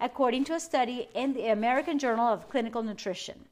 [0.00, 3.46] according to a study in the American Journal of Clinical Nutrition.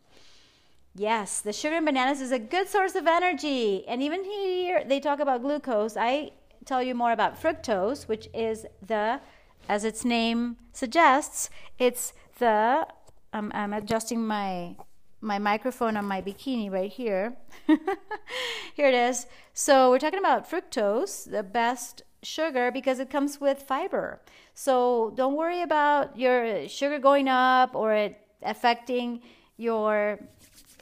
[0.95, 3.87] Yes, the sugar in bananas is a good source of energy.
[3.87, 5.97] And even here, they talk about glucose.
[5.97, 6.33] I
[6.65, 9.21] tell you more about fructose, which is the,
[9.69, 12.87] as its name suggests, it's the
[13.33, 14.77] I'm, I'm adjusting my
[15.21, 17.37] my microphone on my bikini right here.
[17.67, 19.27] here it is.
[19.53, 24.21] So we're talking about fructose, the best sugar because it comes with fiber.
[24.55, 29.21] So don't worry about your sugar going up or it affecting
[29.57, 30.21] your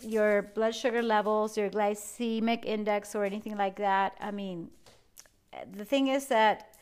[0.02, 4.16] your blood sugar levels, your glycemic index or anything like that.
[4.20, 4.68] I mean,
[5.72, 6.74] the thing is that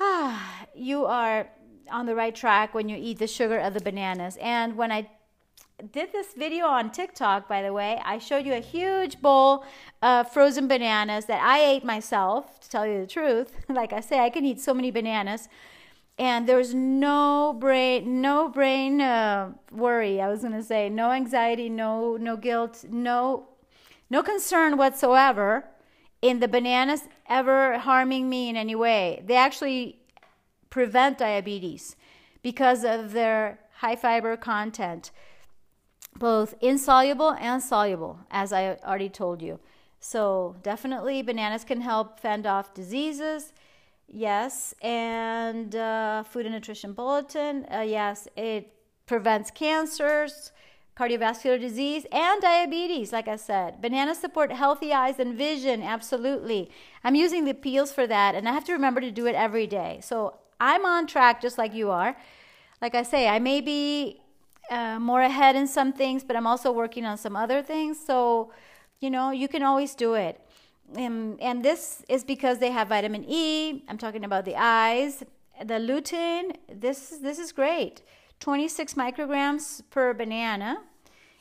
[0.00, 1.48] ah, you are
[1.90, 4.36] on the right track when you eat the sugar of the bananas.
[4.40, 5.08] And when I
[5.92, 9.64] did this video on TikTok, by the way, I showed you a huge bowl
[10.00, 13.52] of frozen bananas that I ate myself, to tell you the truth.
[13.68, 15.48] like I say, I can eat so many bananas.
[16.18, 20.20] And there was no brain, no brain uh, worry.
[20.20, 23.48] I was going to say no anxiety, no no guilt, no
[24.08, 25.66] no concern whatsoever
[26.22, 29.22] in the bananas ever harming me in any way.
[29.26, 29.98] They actually
[30.70, 31.96] prevent diabetes
[32.42, 35.10] because of their high fiber content,
[36.18, 39.60] both insoluble and soluble, as I already told you.
[40.00, 43.52] So, definitely, bananas can help fend off diseases.
[44.06, 47.66] Yes, and uh, Food and Nutrition Bulletin.
[47.72, 48.72] Uh, yes, it
[49.06, 50.52] prevents cancers,
[50.96, 53.82] cardiovascular disease, and diabetes, like I said.
[53.82, 56.70] Bananas support healthy eyes and vision, absolutely.
[57.02, 59.66] I'm using the peels for that, and I have to remember to do it every
[59.66, 60.00] day.
[60.02, 62.16] So I'm on track just like you are.
[62.80, 64.20] Like I say, I may be
[64.70, 67.98] uh, more ahead in some things, but I'm also working on some other things.
[67.98, 68.52] So,
[69.00, 70.40] you know, you can always do it.
[70.94, 73.82] And, and this is because they have vitamin E.
[73.88, 75.24] I'm talking about the eyes.
[75.58, 78.02] The lutein, this, this is great.
[78.40, 80.78] 26 micrograms per banana.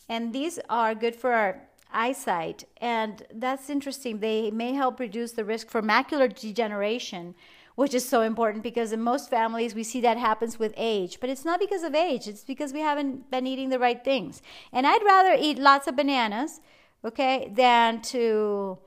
[0.08, 2.66] And these are good for our eyesight.
[2.78, 4.20] And that's interesting.
[4.20, 7.36] They may help reduce the risk for macular degeneration,
[7.76, 11.20] which is so important because in most families we see that happens with age.
[11.20, 14.42] But it's not because of age, it's because we haven't been eating the right things.
[14.72, 16.62] And I'd rather eat lots of bananas,
[17.04, 18.80] okay, than to.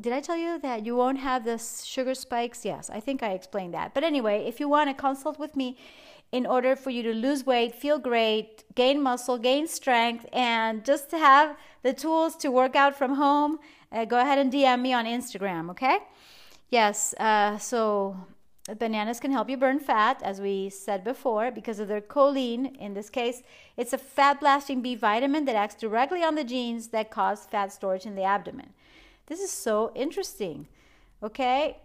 [0.00, 2.64] Did I tell you that you won't have the sugar spikes?
[2.64, 3.94] Yes, I think I explained that.
[3.94, 5.76] But anyway, if you want to consult with me
[6.32, 11.08] in order for you to lose weight, feel great, gain muscle, gain strength, and just
[11.10, 13.60] to have the tools to work out from home,
[13.92, 15.98] uh, go ahead and DM me on Instagram, okay?
[16.70, 18.16] Yes, uh, so
[18.78, 22.76] bananas can help you burn fat, as we said before, because of their choline.
[22.78, 23.42] In this case,
[23.76, 27.72] it's a fat blasting B vitamin that acts directly on the genes that cause fat
[27.72, 28.74] storage in the abdomen.
[29.26, 30.66] This is so interesting.
[31.22, 31.78] Okay?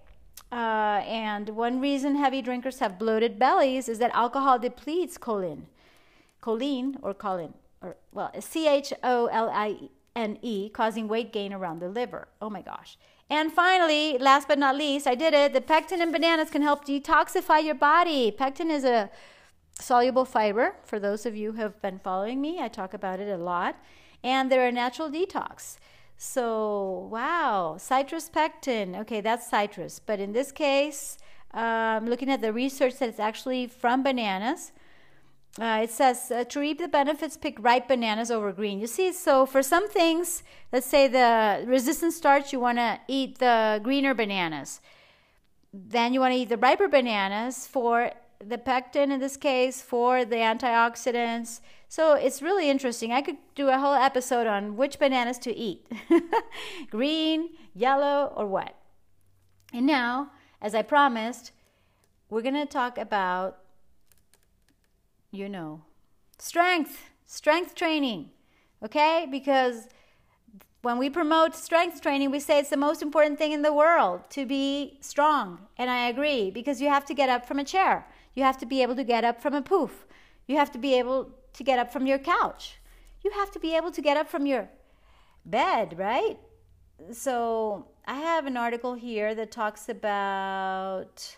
[0.52, 5.64] Uh, and one reason heavy drinkers have bloated bellies is that alcohol depletes choline.
[6.42, 11.54] Choline, or choline, or well, C H O L I N E, causing weight gain
[11.54, 12.28] around the liver.
[12.42, 12.98] Oh my gosh.
[13.30, 15.54] And finally, last but not least, I did it.
[15.54, 18.32] The pectin in bananas can help detoxify your body.
[18.32, 19.10] Pectin is a
[19.80, 23.30] soluble fiber, for those of you who have been following me, I talk about it
[23.30, 23.76] a lot.
[24.24, 25.78] And they're a natural detox.
[26.18, 28.96] So, wow, citrus pectin.
[28.96, 30.00] Okay, that's citrus.
[30.00, 31.18] But in this case,
[31.54, 34.72] um, looking at the research that it's actually from bananas.
[35.60, 38.80] Uh, it says uh, to reap the benefits, pick ripe bananas over green.
[38.80, 40.42] You see, so for some things,
[40.72, 44.82] let's say the resistant starch, you want to eat the greener bananas.
[45.72, 50.26] Then you want to eat the riper bananas for the pectin in this case, for
[50.26, 51.62] the antioxidants.
[51.88, 53.12] So it's really interesting.
[53.12, 55.86] I could do a whole episode on which bananas to eat
[56.90, 58.76] green, yellow, or what.
[59.72, 60.32] And now,
[60.62, 61.52] as I promised,
[62.30, 63.60] we're going to talk about
[65.34, 65.82] you know.
[66.38, 68.30] Strength, strength training,
[68.86, 69.28] okay?
[69.30, 69.88] Because
[70.84, 74.22] when we promote strength training, we say it's the most important thing in the world
[74.30, 75.60] to be strong.
[75.78, 78.06] And I agree because you have to get up from a chair.
[78.36, 80.06] You have to be able to get up from a poof.
[80.48, 82.78] You have to be able to get up from your couch.
[83.24, 84.70] You have to be able to get up from your
[85.46, 86.38] bed, right?
[87.12, 91.38] So, I have an article here that talks about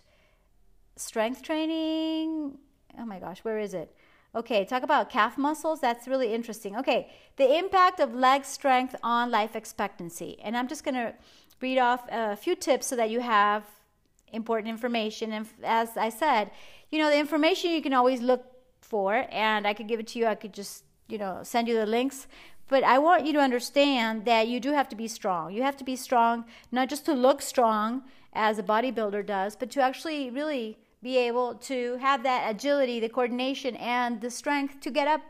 [0.96, 2.58] strength training
[3.00, 3.96] oh my gosh, where is it?
[4.36, 5.80] Okay, talk about calf muscles.
[5.80, 6.76] That's really interesting.
[6.76, 10.38] Okay, the impact of leg strength on life expectancy.
[10.44, 11.14] And I'm just going to
[11.62, 13.64] read off a few tips so that you have
[14.34, 15.32] important information.
[15.32, 16.52] And as I said,
[16.92, 18.44] you know, the information you can always look
[18.82, 20.26] for, and I could give it to you.
[20.28, 22.28] I could just, you know, send you the links.
[22.68, 25.54] But I want you to understand that you do have to be strong.
[25.54, 29.70] You have to be strong, not just to look strong as a bodybuilder does, but
[29.72, 34.90] to actually really be able to have that agility, the coordination, and the strength to
[34.90, 35.22] get up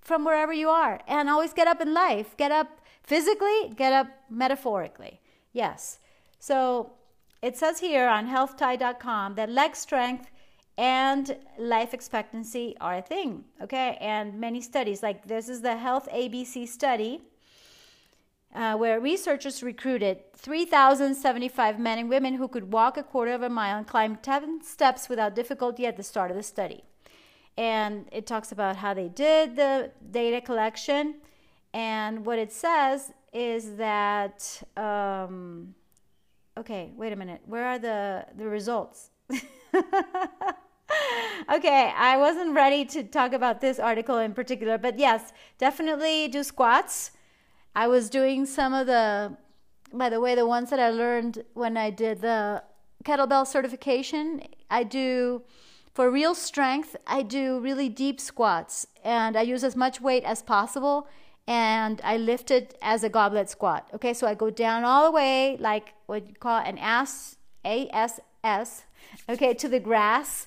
[0.00, 1.00] from wherever you are.
[1.06, 2.36] And always get up in life.
[2.36, 2.68] Get up
[3.04, 5.20] physically, get up metaphorically.
[5.52, 6.00] Yes.
[6.40, 6.94] So
[7.42, 10.26] it says here on healthtie.com that leg strength
[10.76, 13.44] and life expectancy are a thing.
[13.62, 13.98] Okay.
[14.00, 17.22] And many studies, like this is the Health ABC study
[18.54, 23.48] uh, where researchers recruited 3,075 men and women who could walk a quarter of a
[23.48, 26.82] mile and climb 10 steps without difficulty at the start of the study.
[27.56, 31.16] And it talks about how they did the data collection.
[31.72, 35.74] And what it says is that, um,
[36.56, 39.10] okay, wait a minute, where are the, the results?
[41.52, 46.42] okay, I wasn't ready to talk about this article in particular, but yes, definitely do
[46.42, 47.12] squats
[47.74, 49.36] I was doing some of the,
[49.92, 52.62] by the way, the ones that I learned when I did the
[53.04, 54.42] kettlebell certification.
[54.70, 55.42] I do,
[55.94, 60.42] for real strength, I do really deep squats and I use as much weight as
[60.42, 61.08] possible
[61.46, 63.88] and I lift it as a goblet squat.
[63.94, 67.88] Okay, so I go down all the way, like what you call an ass, A
[67.92, 68.84] S S,
[69.28, 70.46] okay, to the grass.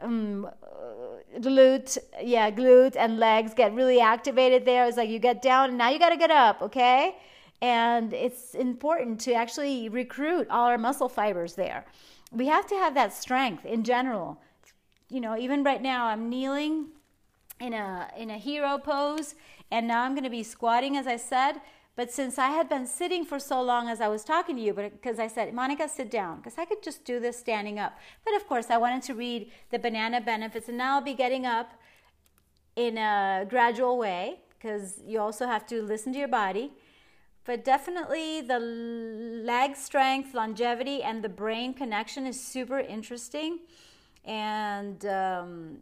[0.00, 0.48] Um,
[1.38, 4.86] glute, yeah, glute and legs get really activated there.
[4.86, 7.16] It's like you get down and now you got to get up, okay?
[7.62, 11.86] And it's important to actually recruit all our muscle fibers there.
[12.32, 14.40] We have to have that strength in general.
[15.08, 16.88] You know, even right now I'm kneeling
[17.60, 19.36] in a in a hero pose
[19.70, 21.60] and now I'm going to be squatting as I said
[21.96, 24.74] but since I had been sitting for so long as I was talking to you,
[24.74, 27.96] because I said, Monica, sit down, because I could just do this standing up.
[28.24, 31.46] But of course, I wanted to read the banana benefits, and now I'll be getting
[31.46, 31.70] up
[32.74, 36.72] in a gradual way, because you also have to listen to your body.
[37.44, 43.60] But definitely, the leg strength, longevity, and the brain connection is super interesting.
[44.24, 45.78] And um,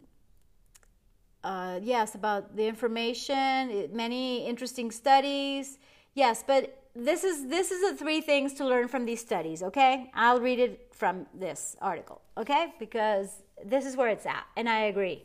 [1.43, 5.79] uh, yes, about the information, many interesting studies
[6.13, 10.11] Yes, but this is this is the three things to learn from these studies, okay?
[10.13, 12.73] I'll read it from this article, okay?
[12.79, 15.23] Because this is where it's at, and I agree.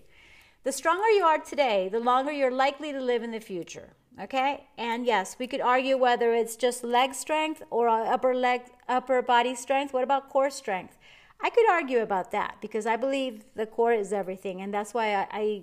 [0.64, 3.91] The stronger you are today, the longer you're likely to live in the future.
[4.20, 4.64] Okay?
[4.76, 9.55] And yes, we could argue whether it's just leg strength or upper leg upper body
[9.55, 9.93] strength.
[9.93, 10.99] What about core strength?
[11.41, 15.14] I could argue about that because I believe the core is everything, and that's why
[15.14, 15.62] I, I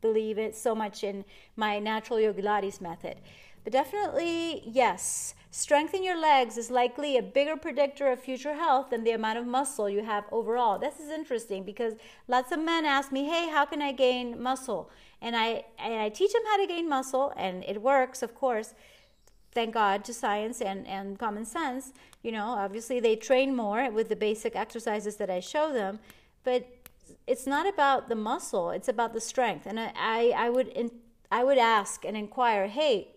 [0.00, 1.24] believe it so much in
[1.56, 3.16] my natural yoga Pilates method.
[3.64, 9.04] But definitely, yes, strengthening your legs is likely a bigger predictor of future health than
[9.04, 10.78] the amount of muscle you have overall.
[10.78, 11.94] This is interesting because
[12.28, 14.90] lots of men ask me, hey, how can I gain muscle?
[15.20, 18.74] And I, and I teach them how to gain muscle, and it works, of course.
[19.52, 21.92] Thank God to science and, and common sense.
[22.22, 25.98] You know, obviously they train more with the basic exercises that I show them,
[26.44, 26.66] but
[27.26, 29.66] it's not about the muscle, it's about the strength.
[29.66, 30.92] And I, I, I would in,
[31.32, 33.08] I would ask and inquire, hey,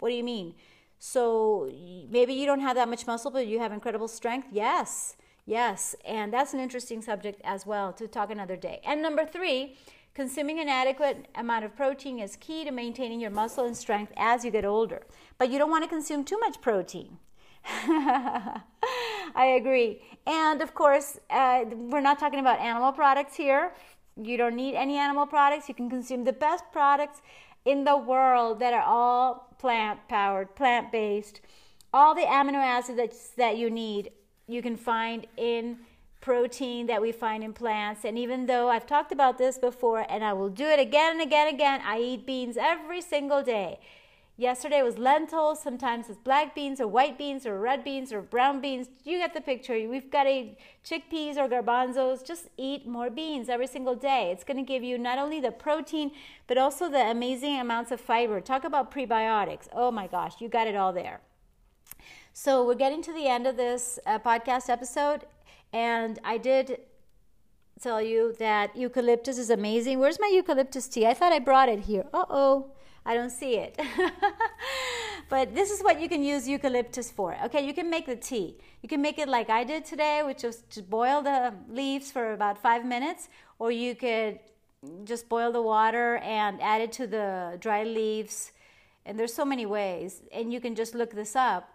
[0.00, 0.54] what do you mean?
[0.98, 1.70] So
[2.10, 4.48] maybe you don't have that much muscle, but you have incredible strength?
[4.52, 5.94] Yes, yes.
[6.04, 8.80] And that's an interesting subject as well to talk another day.
[8.84, 9.76] And number three,
[10.12, 14.44] Consuming an adequate amount of protein is key to maintaining your muscle and strength as
[14.44, 15.06] you get older.
[15.38, 17.18] But you don't want to consume too much protein.
[17.64, 18.62] I
[19.34, 20.02] agree.
[20.26, 23.72] And of course, uh, we're not talking about animal products here.
[24.20, 25.68] You don't need any animal products.
[25.68, 27.22] You can consume the best products
[27.64, 31.40] in the world that are all plant powered, plant based.
[31.92, 34.12] All the amino acids that, that you need,
[34.46, 35.78] you can find in
[36.20, 38.04] protein that we find in plants.
[38.04, 41.22] And even though I've talked about this before, and I will do it again and
[41.22, 43.80] again and again, I eat beans every single day.
[44.40, 48.62] Yesterday was lentils, sometimes it's black beans or white beans or red beans or brown
[48.62, 48.88] beans.
[49.04, 49.74] You get the picture.
[49.86, 52.26] We've got a chickpeas or garbanzos.
[52.26, 54.30] Just eat more beans every single day.
[54.32, 56.12] It's going to give you not only the protein,
[56.46, 58.40] but also the amazing amounts of fiber.
[58.40, 59.68] Talk about prebiotics.
[59.74, 61.20] Oh my gosh, you got it all there.
[62.32, 65.26] So we're getting to the end of this uh, podcast episode.
[65.70, 66.78] And I did
[67.78, 69.98] tell you that eucalyptus is amazing.
[69.98, 71.06] Where's my eucalyptus tea?
[71.06, 72.06] I thought I brought it here.
[72.14, 72.70] Uh oh,
[73.04, 73.80] I don't see it.
[75.28, 77.36] but this is what you can use eucalyptus for.
[77.44, 78.56] Okay, you can make the tea.
[78.82, 82.32] You can make it like I did today, which was to boil the leaves for
[82.32, 83.28] about five minutes,
[83.58, 84.38] or you could
[85.04, 88.52] just boil the water and add it to the dry leaves.
[89.06, 91.72] And there's so many ways, and you can just look this up.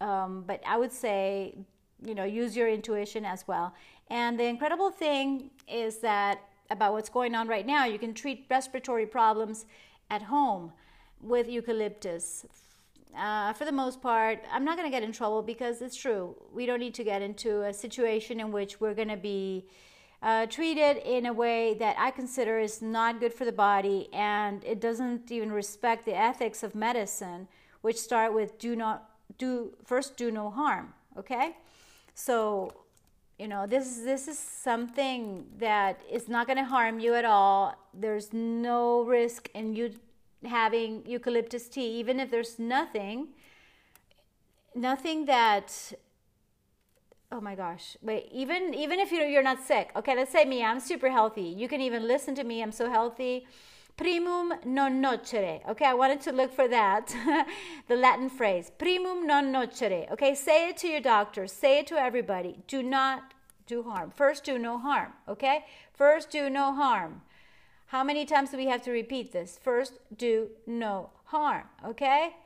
[0.00, 1.56] Um, but I would say
[2.04, 3.74] you know use your intuition as well
[4.08, 6.40] and the incredible thing is that
[6.70, 9.66] about what's going on right now you can treat respiratory problems
[10.10, 10.72] at home
[11.20, 12.46] with eucalyptus
[13.16, 16.34] uh, for the most part i'm not going to get in trouble because it's true
[16.52, 19.64] we don't need to get into a situation in which we're going to be
[20.22, 24.62] uh, treated in a way that I consider is not good for the body and
[24.64, 27.48] it doesn't even respect the ethics of medicine,
[27.80, 29.08] which start with do not
[29.38, 30.92] do first do no harm.
[31.16, 31.56] Okay,
[32.14, 32.70] so,
[33.40, 37.74] you know, this this is something that is not going to harm you at all.
[37.94, 39.94] There's no risk in you
[40.44, 43.28] having eucalyptus tea, even if there's nothing,
[44.74, 45.68] nothing that.
[47.32, 47.96] Oh my gosh!
[48.02, 50.14] Wait, even even if you're you're not sick, okay.
[50.14, 51.48] Let's say me, I'm super healthy.
[51.62, 52.62] You can even listen to me.
[52.62, 53.46] I'm so healthy
[54.00, 55.60] primum non nocere.
[55.68, 57.14] Okay, I wanted to look for that,
[57.88, 60.10] the Latin phrase, primum non nocere.
[60.10, 62.58] Okay, say it to your doctor, say it to everybody.
[62.66, 63.34] Do not
[63.66, 64.10] do harm.
[64.10, 65.12] First, do no harm.
[65.28, 67.20] Okay, first, do no harm.
[67.86, 69.58] How many times do we have to repeat this?
[69.62, 71.64] First, do no harm.
[71.84, 72.36] Okay.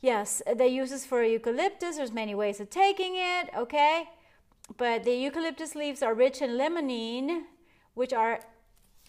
[0.00, 1.96] Yes, the uses for eucalyptus.
[1.96, 3.50] There's many ways of taking it.
[3.56, 4.04] Okay,
[4.76, 7.42] but the eucalyptus leaves are rich in limonene,
[7.94, 8.40] which are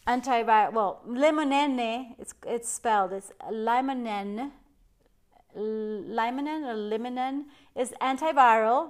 [0.07, 0.73] antiviral.
[0.73, 2.15] Well, limonene.
[2.19, 3.13] It's it's spelled.
[3.13, 4.51] It's limonene.
[5.55, 7.45] Limonene or limonene
[7.75, 8.89] is antiviral.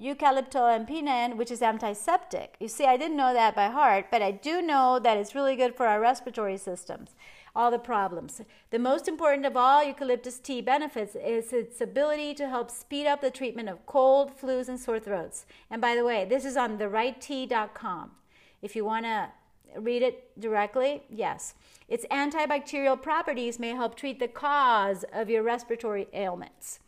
[0.00, 2.54] Eucalyptol and pinene, which is antiseptic.
[2.60, 5.56] You see, I didn't know that by heart, but I do know that it's really
[5.56, 7.16] good for our respiratory systems
[7.58, 8.40] all the problems.
[8.70, 13.20] The most important of all eucalyptus tea benefits is its ability to help speed up
[13.20, 15.44] the treatment of cold, flus, and sore throats.
[15.68, 18.12] And by the way, this is on therighttea.com.
[18.62, 19.30] If you want to
[19.76, 21.02] read it directly?
[21.08, 21.54] Yes.
[21.88, 26.80] Its antibacterial properties may help treat the cause of your respiratory ailments.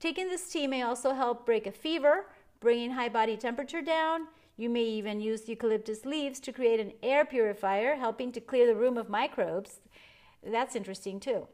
[0.00, 2.26] Taking this tea may also help break a fever,
[2.60, 4.28] bringing high body temperature down.
[4.56, 8.74] You may even use eucalyptus leaves to create an air purifier, helping to clear the
[8.74, 9.80] room of microbes.
[10.44, 11.46] That's interesting too.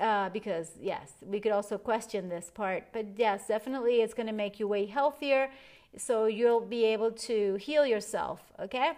[0.00, 4.32] Uh, because yes, we could also question this part, but yes, definitely it's going to
[4.32, 5.50] make you way healthier,
[5.96, 8.40] so you'll be able to heal yourself.
[8.60, 8.92] Okay.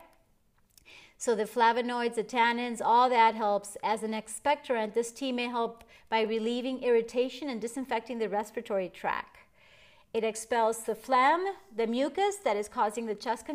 [1.20, 3.76] So the flavonoids, the tannins, all that helps.
[3.82, 9.38] As an expectorant, this tea may help by relieving irritation and disinfecting the respiratory tract.
[10.14, 11.44] It expels the phlegm,
[11.76, 13.46] the mucus that is causing the chest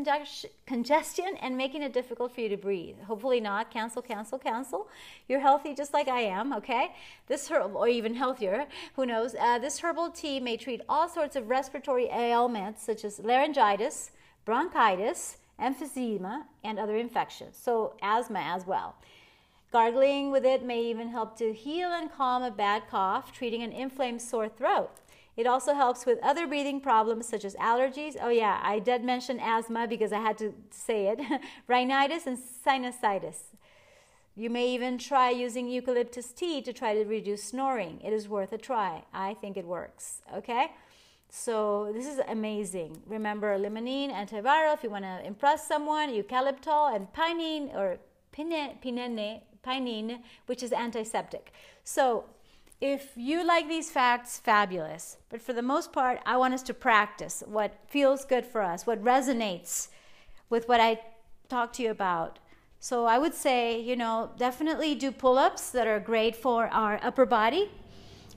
[0.67, 2.97] congestion and making it difficult for you to breathe.
[3.07, 3.71] Hopefully not.
[3.71, 4.87] Cancel, cancel, cancel.
[5.27, 6.93] You're healthy just like I am, okay?
[7.27, 9.35] This herb, or even healthier, who knows?
[9.39, 14.11] Uh, this herbal tea may treat all sorts of respiratory ailments such as laryngitis,
[14.45, 18.95] bronchitis, emphysema, and other infections, so asthma as well.
[19.71, 23.71] Gargling with it may even help to heal and calm a bad cough, treating an
[23.71, 24.91] inflamed sore throat.
[25.35, 28.15] It also helps with other breathing problems such as allergies.
[28.21, 31.19] Oh, yeah, I did mention asthma because I had to say it
[31.67, 33.55] rhinitis and sinusitis.
[34.35, 37.99] You may even try using eucalyptus tea to try to reduce snoring.
[38.03, 39.03] It is worth a try.
[39.13, 40.21] I think it works.
[40.35, 40.71] Okay?
[41.35, 43.01] So this is amazing.
[43.07, 47.97] Remember limonene, antiviral, if you want to impress someone, eucalyptol and pinene or
[48.31, 51.51] pinene, pinene, pinene, which is antiseptic.
[51.83, 52.25] So
[52.79, 55.17] if you like these facts, fabulous.
[55.29, 58.85] But for the most part, I want us to practice what feels good for us,
[58.85, 59.87] what resonates
[60.51, 60.99] with what I
[61.49, 62.37] talk to you about.
[62.79, 66.99] So I would say, you know, definitely do pull ups that are great for our
[67.01, 67.71] upper body.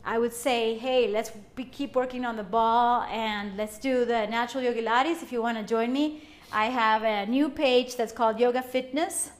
[0.06, 4.28] I would say, hey, let's be, keep working on the ball and let's do the
[4.28, 6.22] natural yoga Pilates if you want to join me.
[6.52, 9.32] I have a new page that's called Yoga Fitness.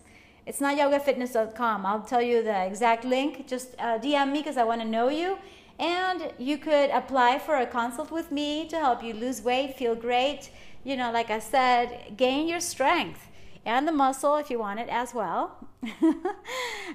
[0.44, 1.86] It's not yogafitness.com.
[1.86, 3.46] I'll tell you the exact link.
[3.46, 5.38] Just uh, DM me because I want to know you.
[5.78, 9.94] And you could apply for a consult with me to help you lose weight, feel
[9.94, 10.50] great.
[10.82, 13.28] You know, like I said, gain your strength
[13.66, 15.68] and the muscle if you want it as well.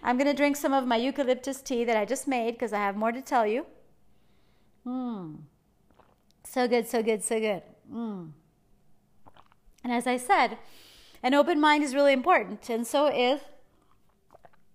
[0.04, 2.80] I'm going to drink some of my eucalyptus tea that I just made because I
[2.80, 3.66] have more to tell you.
[4.88, 5.38] Mmm.
[6.44, 7.62] So good, so good, so good.
[7.94, 8.32] Mmm.
[9.84, 10.58] And as I said,
[11.22, 13.42] an open mind is really important, and so is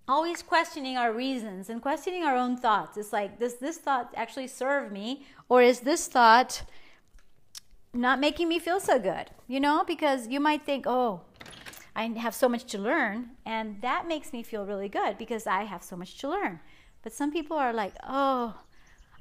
[0.09, 2.97] always questioning our reasons and questioning our own thoughts.
[2.97, 6.63] It's like, does this thought actually serve me, or is this thought
[7.93, 9.31] not making me feel so good?
[9.49, 11.23] You know, because you might think, oh,
[11.97, 15.65] I have so much to learn, and that makes me feel really good because I
[15.65, 16.61] have so much to learn.
[17.03, 18.61] But some people are like, oh,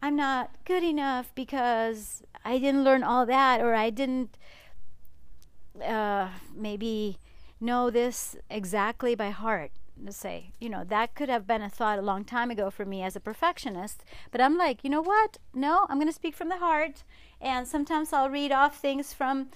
[0.02, 4.38] I'm not good enough because I didn't learn all that, or I didn't
[5.82, 7.18] uh, maybe
[7.62, 9.72] know this exactly by heart.
[10.06, 12.84] To say, you know, that could have been a thought a long time ago for
[12.84, 14.04] me as a perfectionist.
[14.30, 15.38] But I'm like, you know what?
[15.54, 17.06] No, I'm going to speak from the heart.
[17.40, 19.48] And sometimes I'll read off things from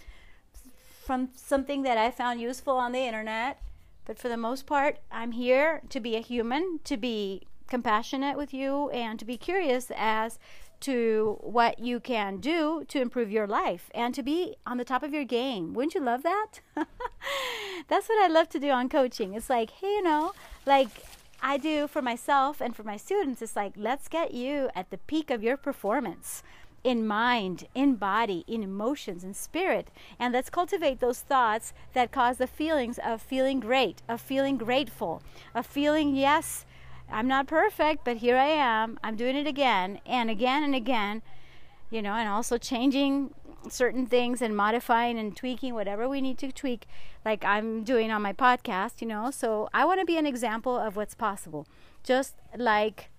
[1.10, 3.60] from something that I found useful on the internet.
[4.05, 8.53] But for the most part, I'm here to be a human, to be compassionate with
[8.53, 10.38] you, and to be curious as
[10.82, 15.01] to what you can do to improve your life and to be on the top
[15.01, 15.74] of your game.
[15.74, 16.60] Wouldn't you love that?
[17.88, 19.34] That's what I love to do on coaching.
[19.34, 20.34] It's like, hey, you know,
[20.68, 20.89] like
[21.41, 24.99] I do for myself and for my students, it's like, let's get you at the
[24.99, 26.43] peak of your performance
[26.84, 29.90] in mind, in body, in emotions, in spirit.
[30.20, 35.22] And let's cultivate those thoughts that cause the feelings of feeling great, of feeling grateful,
[35.54, 36.66] of feeling, yes,
[37.12, 39.00] I'm not perfect, but here I am.
[39.04, 41.22] I'm doing it again and again and again,
[41.90, 43.34] you know, and also changing
[43.68, 46.86] certain things and modifying and tweaking whatever we need to tweak,
[47.26, 49.32] like I'm doing on my podcast, you know.
[49.32, 51.68] So I want to be an example of what's possible.
[52.04, 53.10] Just like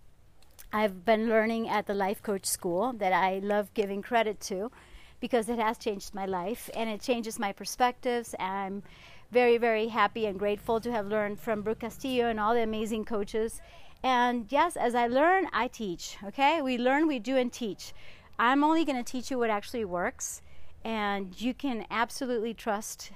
[0.72, 4.70] I've been learning at the life coach school that I love giving credit to
[5.18, 8.34] because it has changed my life and it changes my perspectives.
[8.38, 8.84] I'm
[9.32, 13.04] very, very happy and grateful to have learned from Brooke Castillo and all the amazing
[13.04, 13.60] coaches.
[14.02, 16.16] And yes, as I learn, I teach.
[16.24, 16.62] Okay?
[16.62, 17.92] We learn, we do, and teach.
[18.38, 20.40] I'm only going to teach you what actually works,
[20.82, 23.12] and you can absolutely trust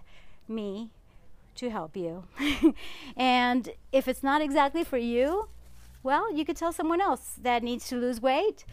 [0.47, 0.91] me
[1.55, 2.25] to help you.
[3.17, 5.49] and if it's not exactly for you,
[6.05, 8.65] well, you could tell someone else that needs to lose weight,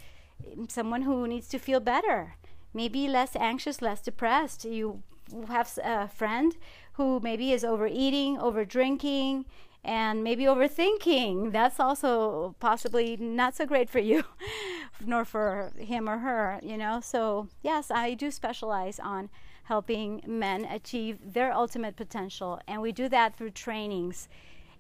[0.68, 2.36] someone who needs to feel better,
[2.74, 4.66] maybe less anxious, less depressed.
[4.66, 5.02] You
[5.48, 6.58] have a friend
[6.94, 9.46] who maybe is overeating, over drinking,
[9.82, 11.54] and maybe overthinking.
[11.54, 14.26] That's also possibly not so great for you,
[15.06, 17.00] nor for him or her, you know.
[17.02, 19.30] So, yes, I do specialize on
[19.64, 24.28] helping men achieve their ultimate potential, and we do that through trainings.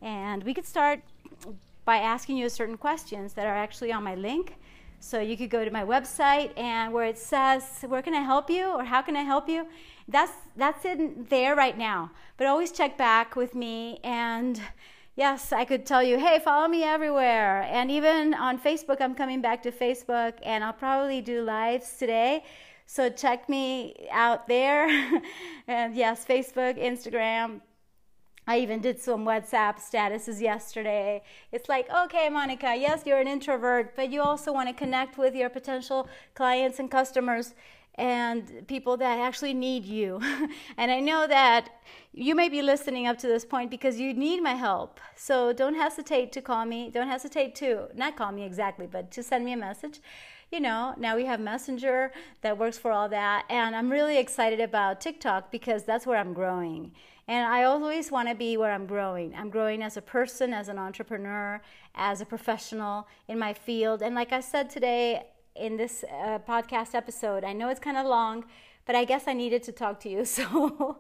[0.01, 1.01] And we could start
[1.91, 4.55] by asking you certain questions that are actually on my link.
[5.01, 8.49] So you could go to my website and where it says, Where can I help
[8.49, 8.65] you?
[8.77, 9.67] or How can I help you?
[10.07, 12.11] That's, that's in there right now.
[12.37, 13.99] But always check back with me.
[14.05, 14.61] And
[15.17, 17.63] yes, I could tell you, Hey, follow me everywhere.
[17.63, 22.45] And even on Facebook, I'm coming back to Facebook and I'll probably do lives today.
[22.85, 24.87] So check me out there.
[25.67, 27.59] and yes, Facebook, Instagram,
[28.47, 31.21] I even did some WhatsApp statuses yesterday.
[31.51, 35.35] It's like, okay, Monica, yes, you're an introvert, but you also want to connect with
[35.35, 37.53] your potential clients and customers
[37.95, 40.19] and people that actually need you.
[40.77, 41.69] and I know that
[42.13, 44.99] you may be listening up to this point because you need my help.
[45.15, 46.89] So don't hesitate to call me.
[46.89, 49.99] Don't hesitate to, not call me exactly, but to send me a message.
[50.51, 53.45] You know, now we have Messenger that works for all that.
[53.49, 56.91] And I'm really excited about TikTok because that's where I'm growing.
[57.29, 59.33] And I always want to be where I'm growing.
[59.33, 61.61] I'm growing as a person, as an entrepreneur,
[61.95, 64.01] as a professional in my field.
[64.01, 65.23] And like I said today
[65.55, 68.43] in this uh, podcast episode, I know it's kind of long,
[68.85, 70.25] but I guess I needed to talk to you.
[70.25, 70.99] So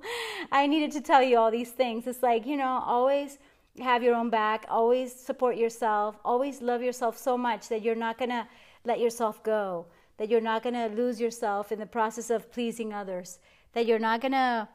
[0.49, 2.07] I needed to tell you all these things.
[2.07, 3.37] It's like, you know, always
[3.79, 8.17] have your own back, always support yourself, always love yourself so much that you're not
[8.17, 8.47] going to
[8.83, 9.85] let yourself go,
[10.17, 13.39] that you're not going to lose yourself in the process of pleasing others,
[13.73, 14.67] that you're not going to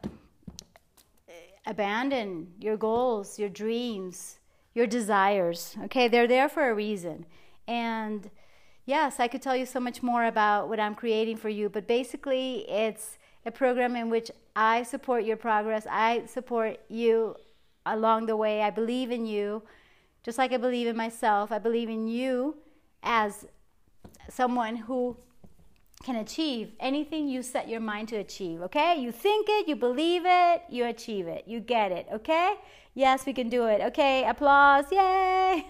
[1.29, 1.33] eh,
[1.67, 4.39] abandon your goals, your dreams,
[4.75, 5.77] your desires.
[5.85, 7.27] Okay, they're there for a reason.
[7.67, 8.31] And
[8.85, 11.87] yes, I could tell you so much more about what I'm creating for you, but
[11.87, 15.87] basically, it's a program in which I support your progress.
[15.91, 17.37] I support you
[17.85, 18.63] along the way.
[18.63, 19.63] I believe in you,
[20.25, 21.53] just like I believe in myself.
[21.53, 22.57] I believe in you
[23.03, 23.47] as
[24.29, 25.17] someone who
[26.05, 28.97] can achieve anything you set your mind to achieve, okay?
[28.99, 32.55] You think it, you believe it, you achieve it, you get it, okay?
[32.95, 33.81] Yes, we can do it.
[33.83, 35.67] Okay, applause, yay!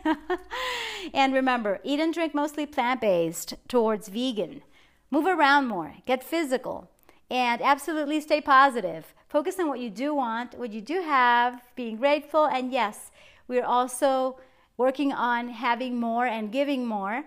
[1.15, 4.63] and remember, eat and drink mostly plant based towards vegan.
[5.11, 6.91] Move around more, get physical,
[7.31, 9.15] and absolutely stay positive.
[9.29, 13.11] Focus on what you do want, what you do have, being grateful, and yes,
[13.49, 14.39] we're also
[14.77, 17.25] working on having more and giving more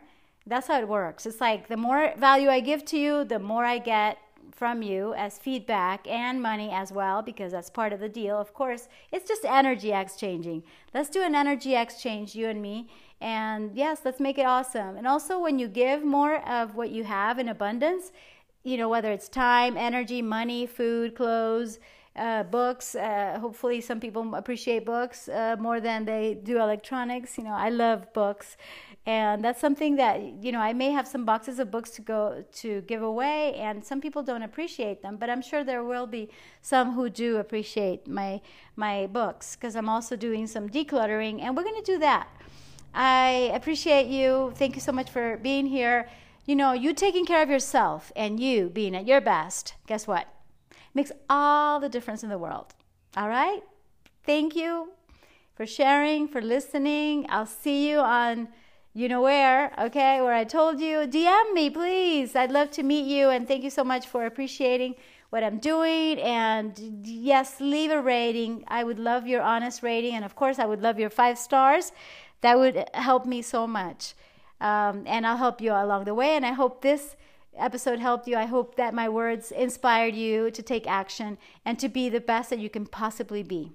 [0.49, 1.25] that's how it works.
[1.25, 4.17] It's like the more value I give to you, the more I get
[4.51, 8.37] from you as feedback and money as well, because that's part of the deal.
[8.37, 10.63] Of course, it's just energy exchanging.
[10.93, 12.89] Let's do an energy exchange, you and me.
[13.21, 14.97] And yes, let's make it awesome.
[14.97, 18.11] And also, when you give more of what you have in abundance,
[18.63, 21.79] you know, whether it's time, energy, money, food, clothes,
[22.19, 22.95] uh, books.
[22.95, 27.37] Uh, hopefully, some people appreciate books uh, more than they do electronics.
[27.37, 28.57] You know, I love books,
[29.05, 32.43] and that's something that you know I may have some boxes of books to go
[32.61, 35.17] to give away, and some people don't appreciate them.
[35.17, 36.29] But I'm sure there will be
[36.61, 38.41] some who do appreciate my
[38.75, 42.27] my books because I'm also doing some decluttering, and we're going to do that.
[42.93, 44.51] I appreciate you.
[44.55, 46.09] Thank you so much for being here.
[46.45, 49.75] You know, you taking care of yourself and you being at your best.
[49.85, 50.27] Guess what?
[50.93, 52.73] Makes all the difference in the world.
[53.15, 53.61] All right?
[54.25, 54.89] Thank you
[55.55, 57.25] for sharing, for listening.
[57.29, 58.49] I'll see you on
[58.93, 61.07] you know where, okay, where I told you.
[61.07, 62.35] DM me, please.
[62.35, 63.29] I'd love to meet you.
[63.29, 64.95] And thank you so much for appreciating
[65.29, 66.19] what I'm doing.
[66.19, 66.73] And
[67.03, 68.63] yes, leave a rating.
[68.67, 70.15] I would love your honest rating.
[70.15, 71.91] And of course, I would love your five stars.
[72.41, 74.15] That would help me so much.
[74.59, 76.35] Um, and I'll help you along the way.
[76.35, 77.15] And I hope this
[77.61, 78.35] episode helped you.
[78.35, 82.49] I hope that my words inspired you to take action and to be the best
[82.49, 83.71] that you can possibly be.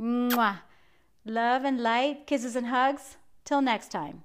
[0.00, 0.60] Mwah.
[1.24, 3.16] Love and light, kisses and hugs.
[3.44, 4.22] Till next time.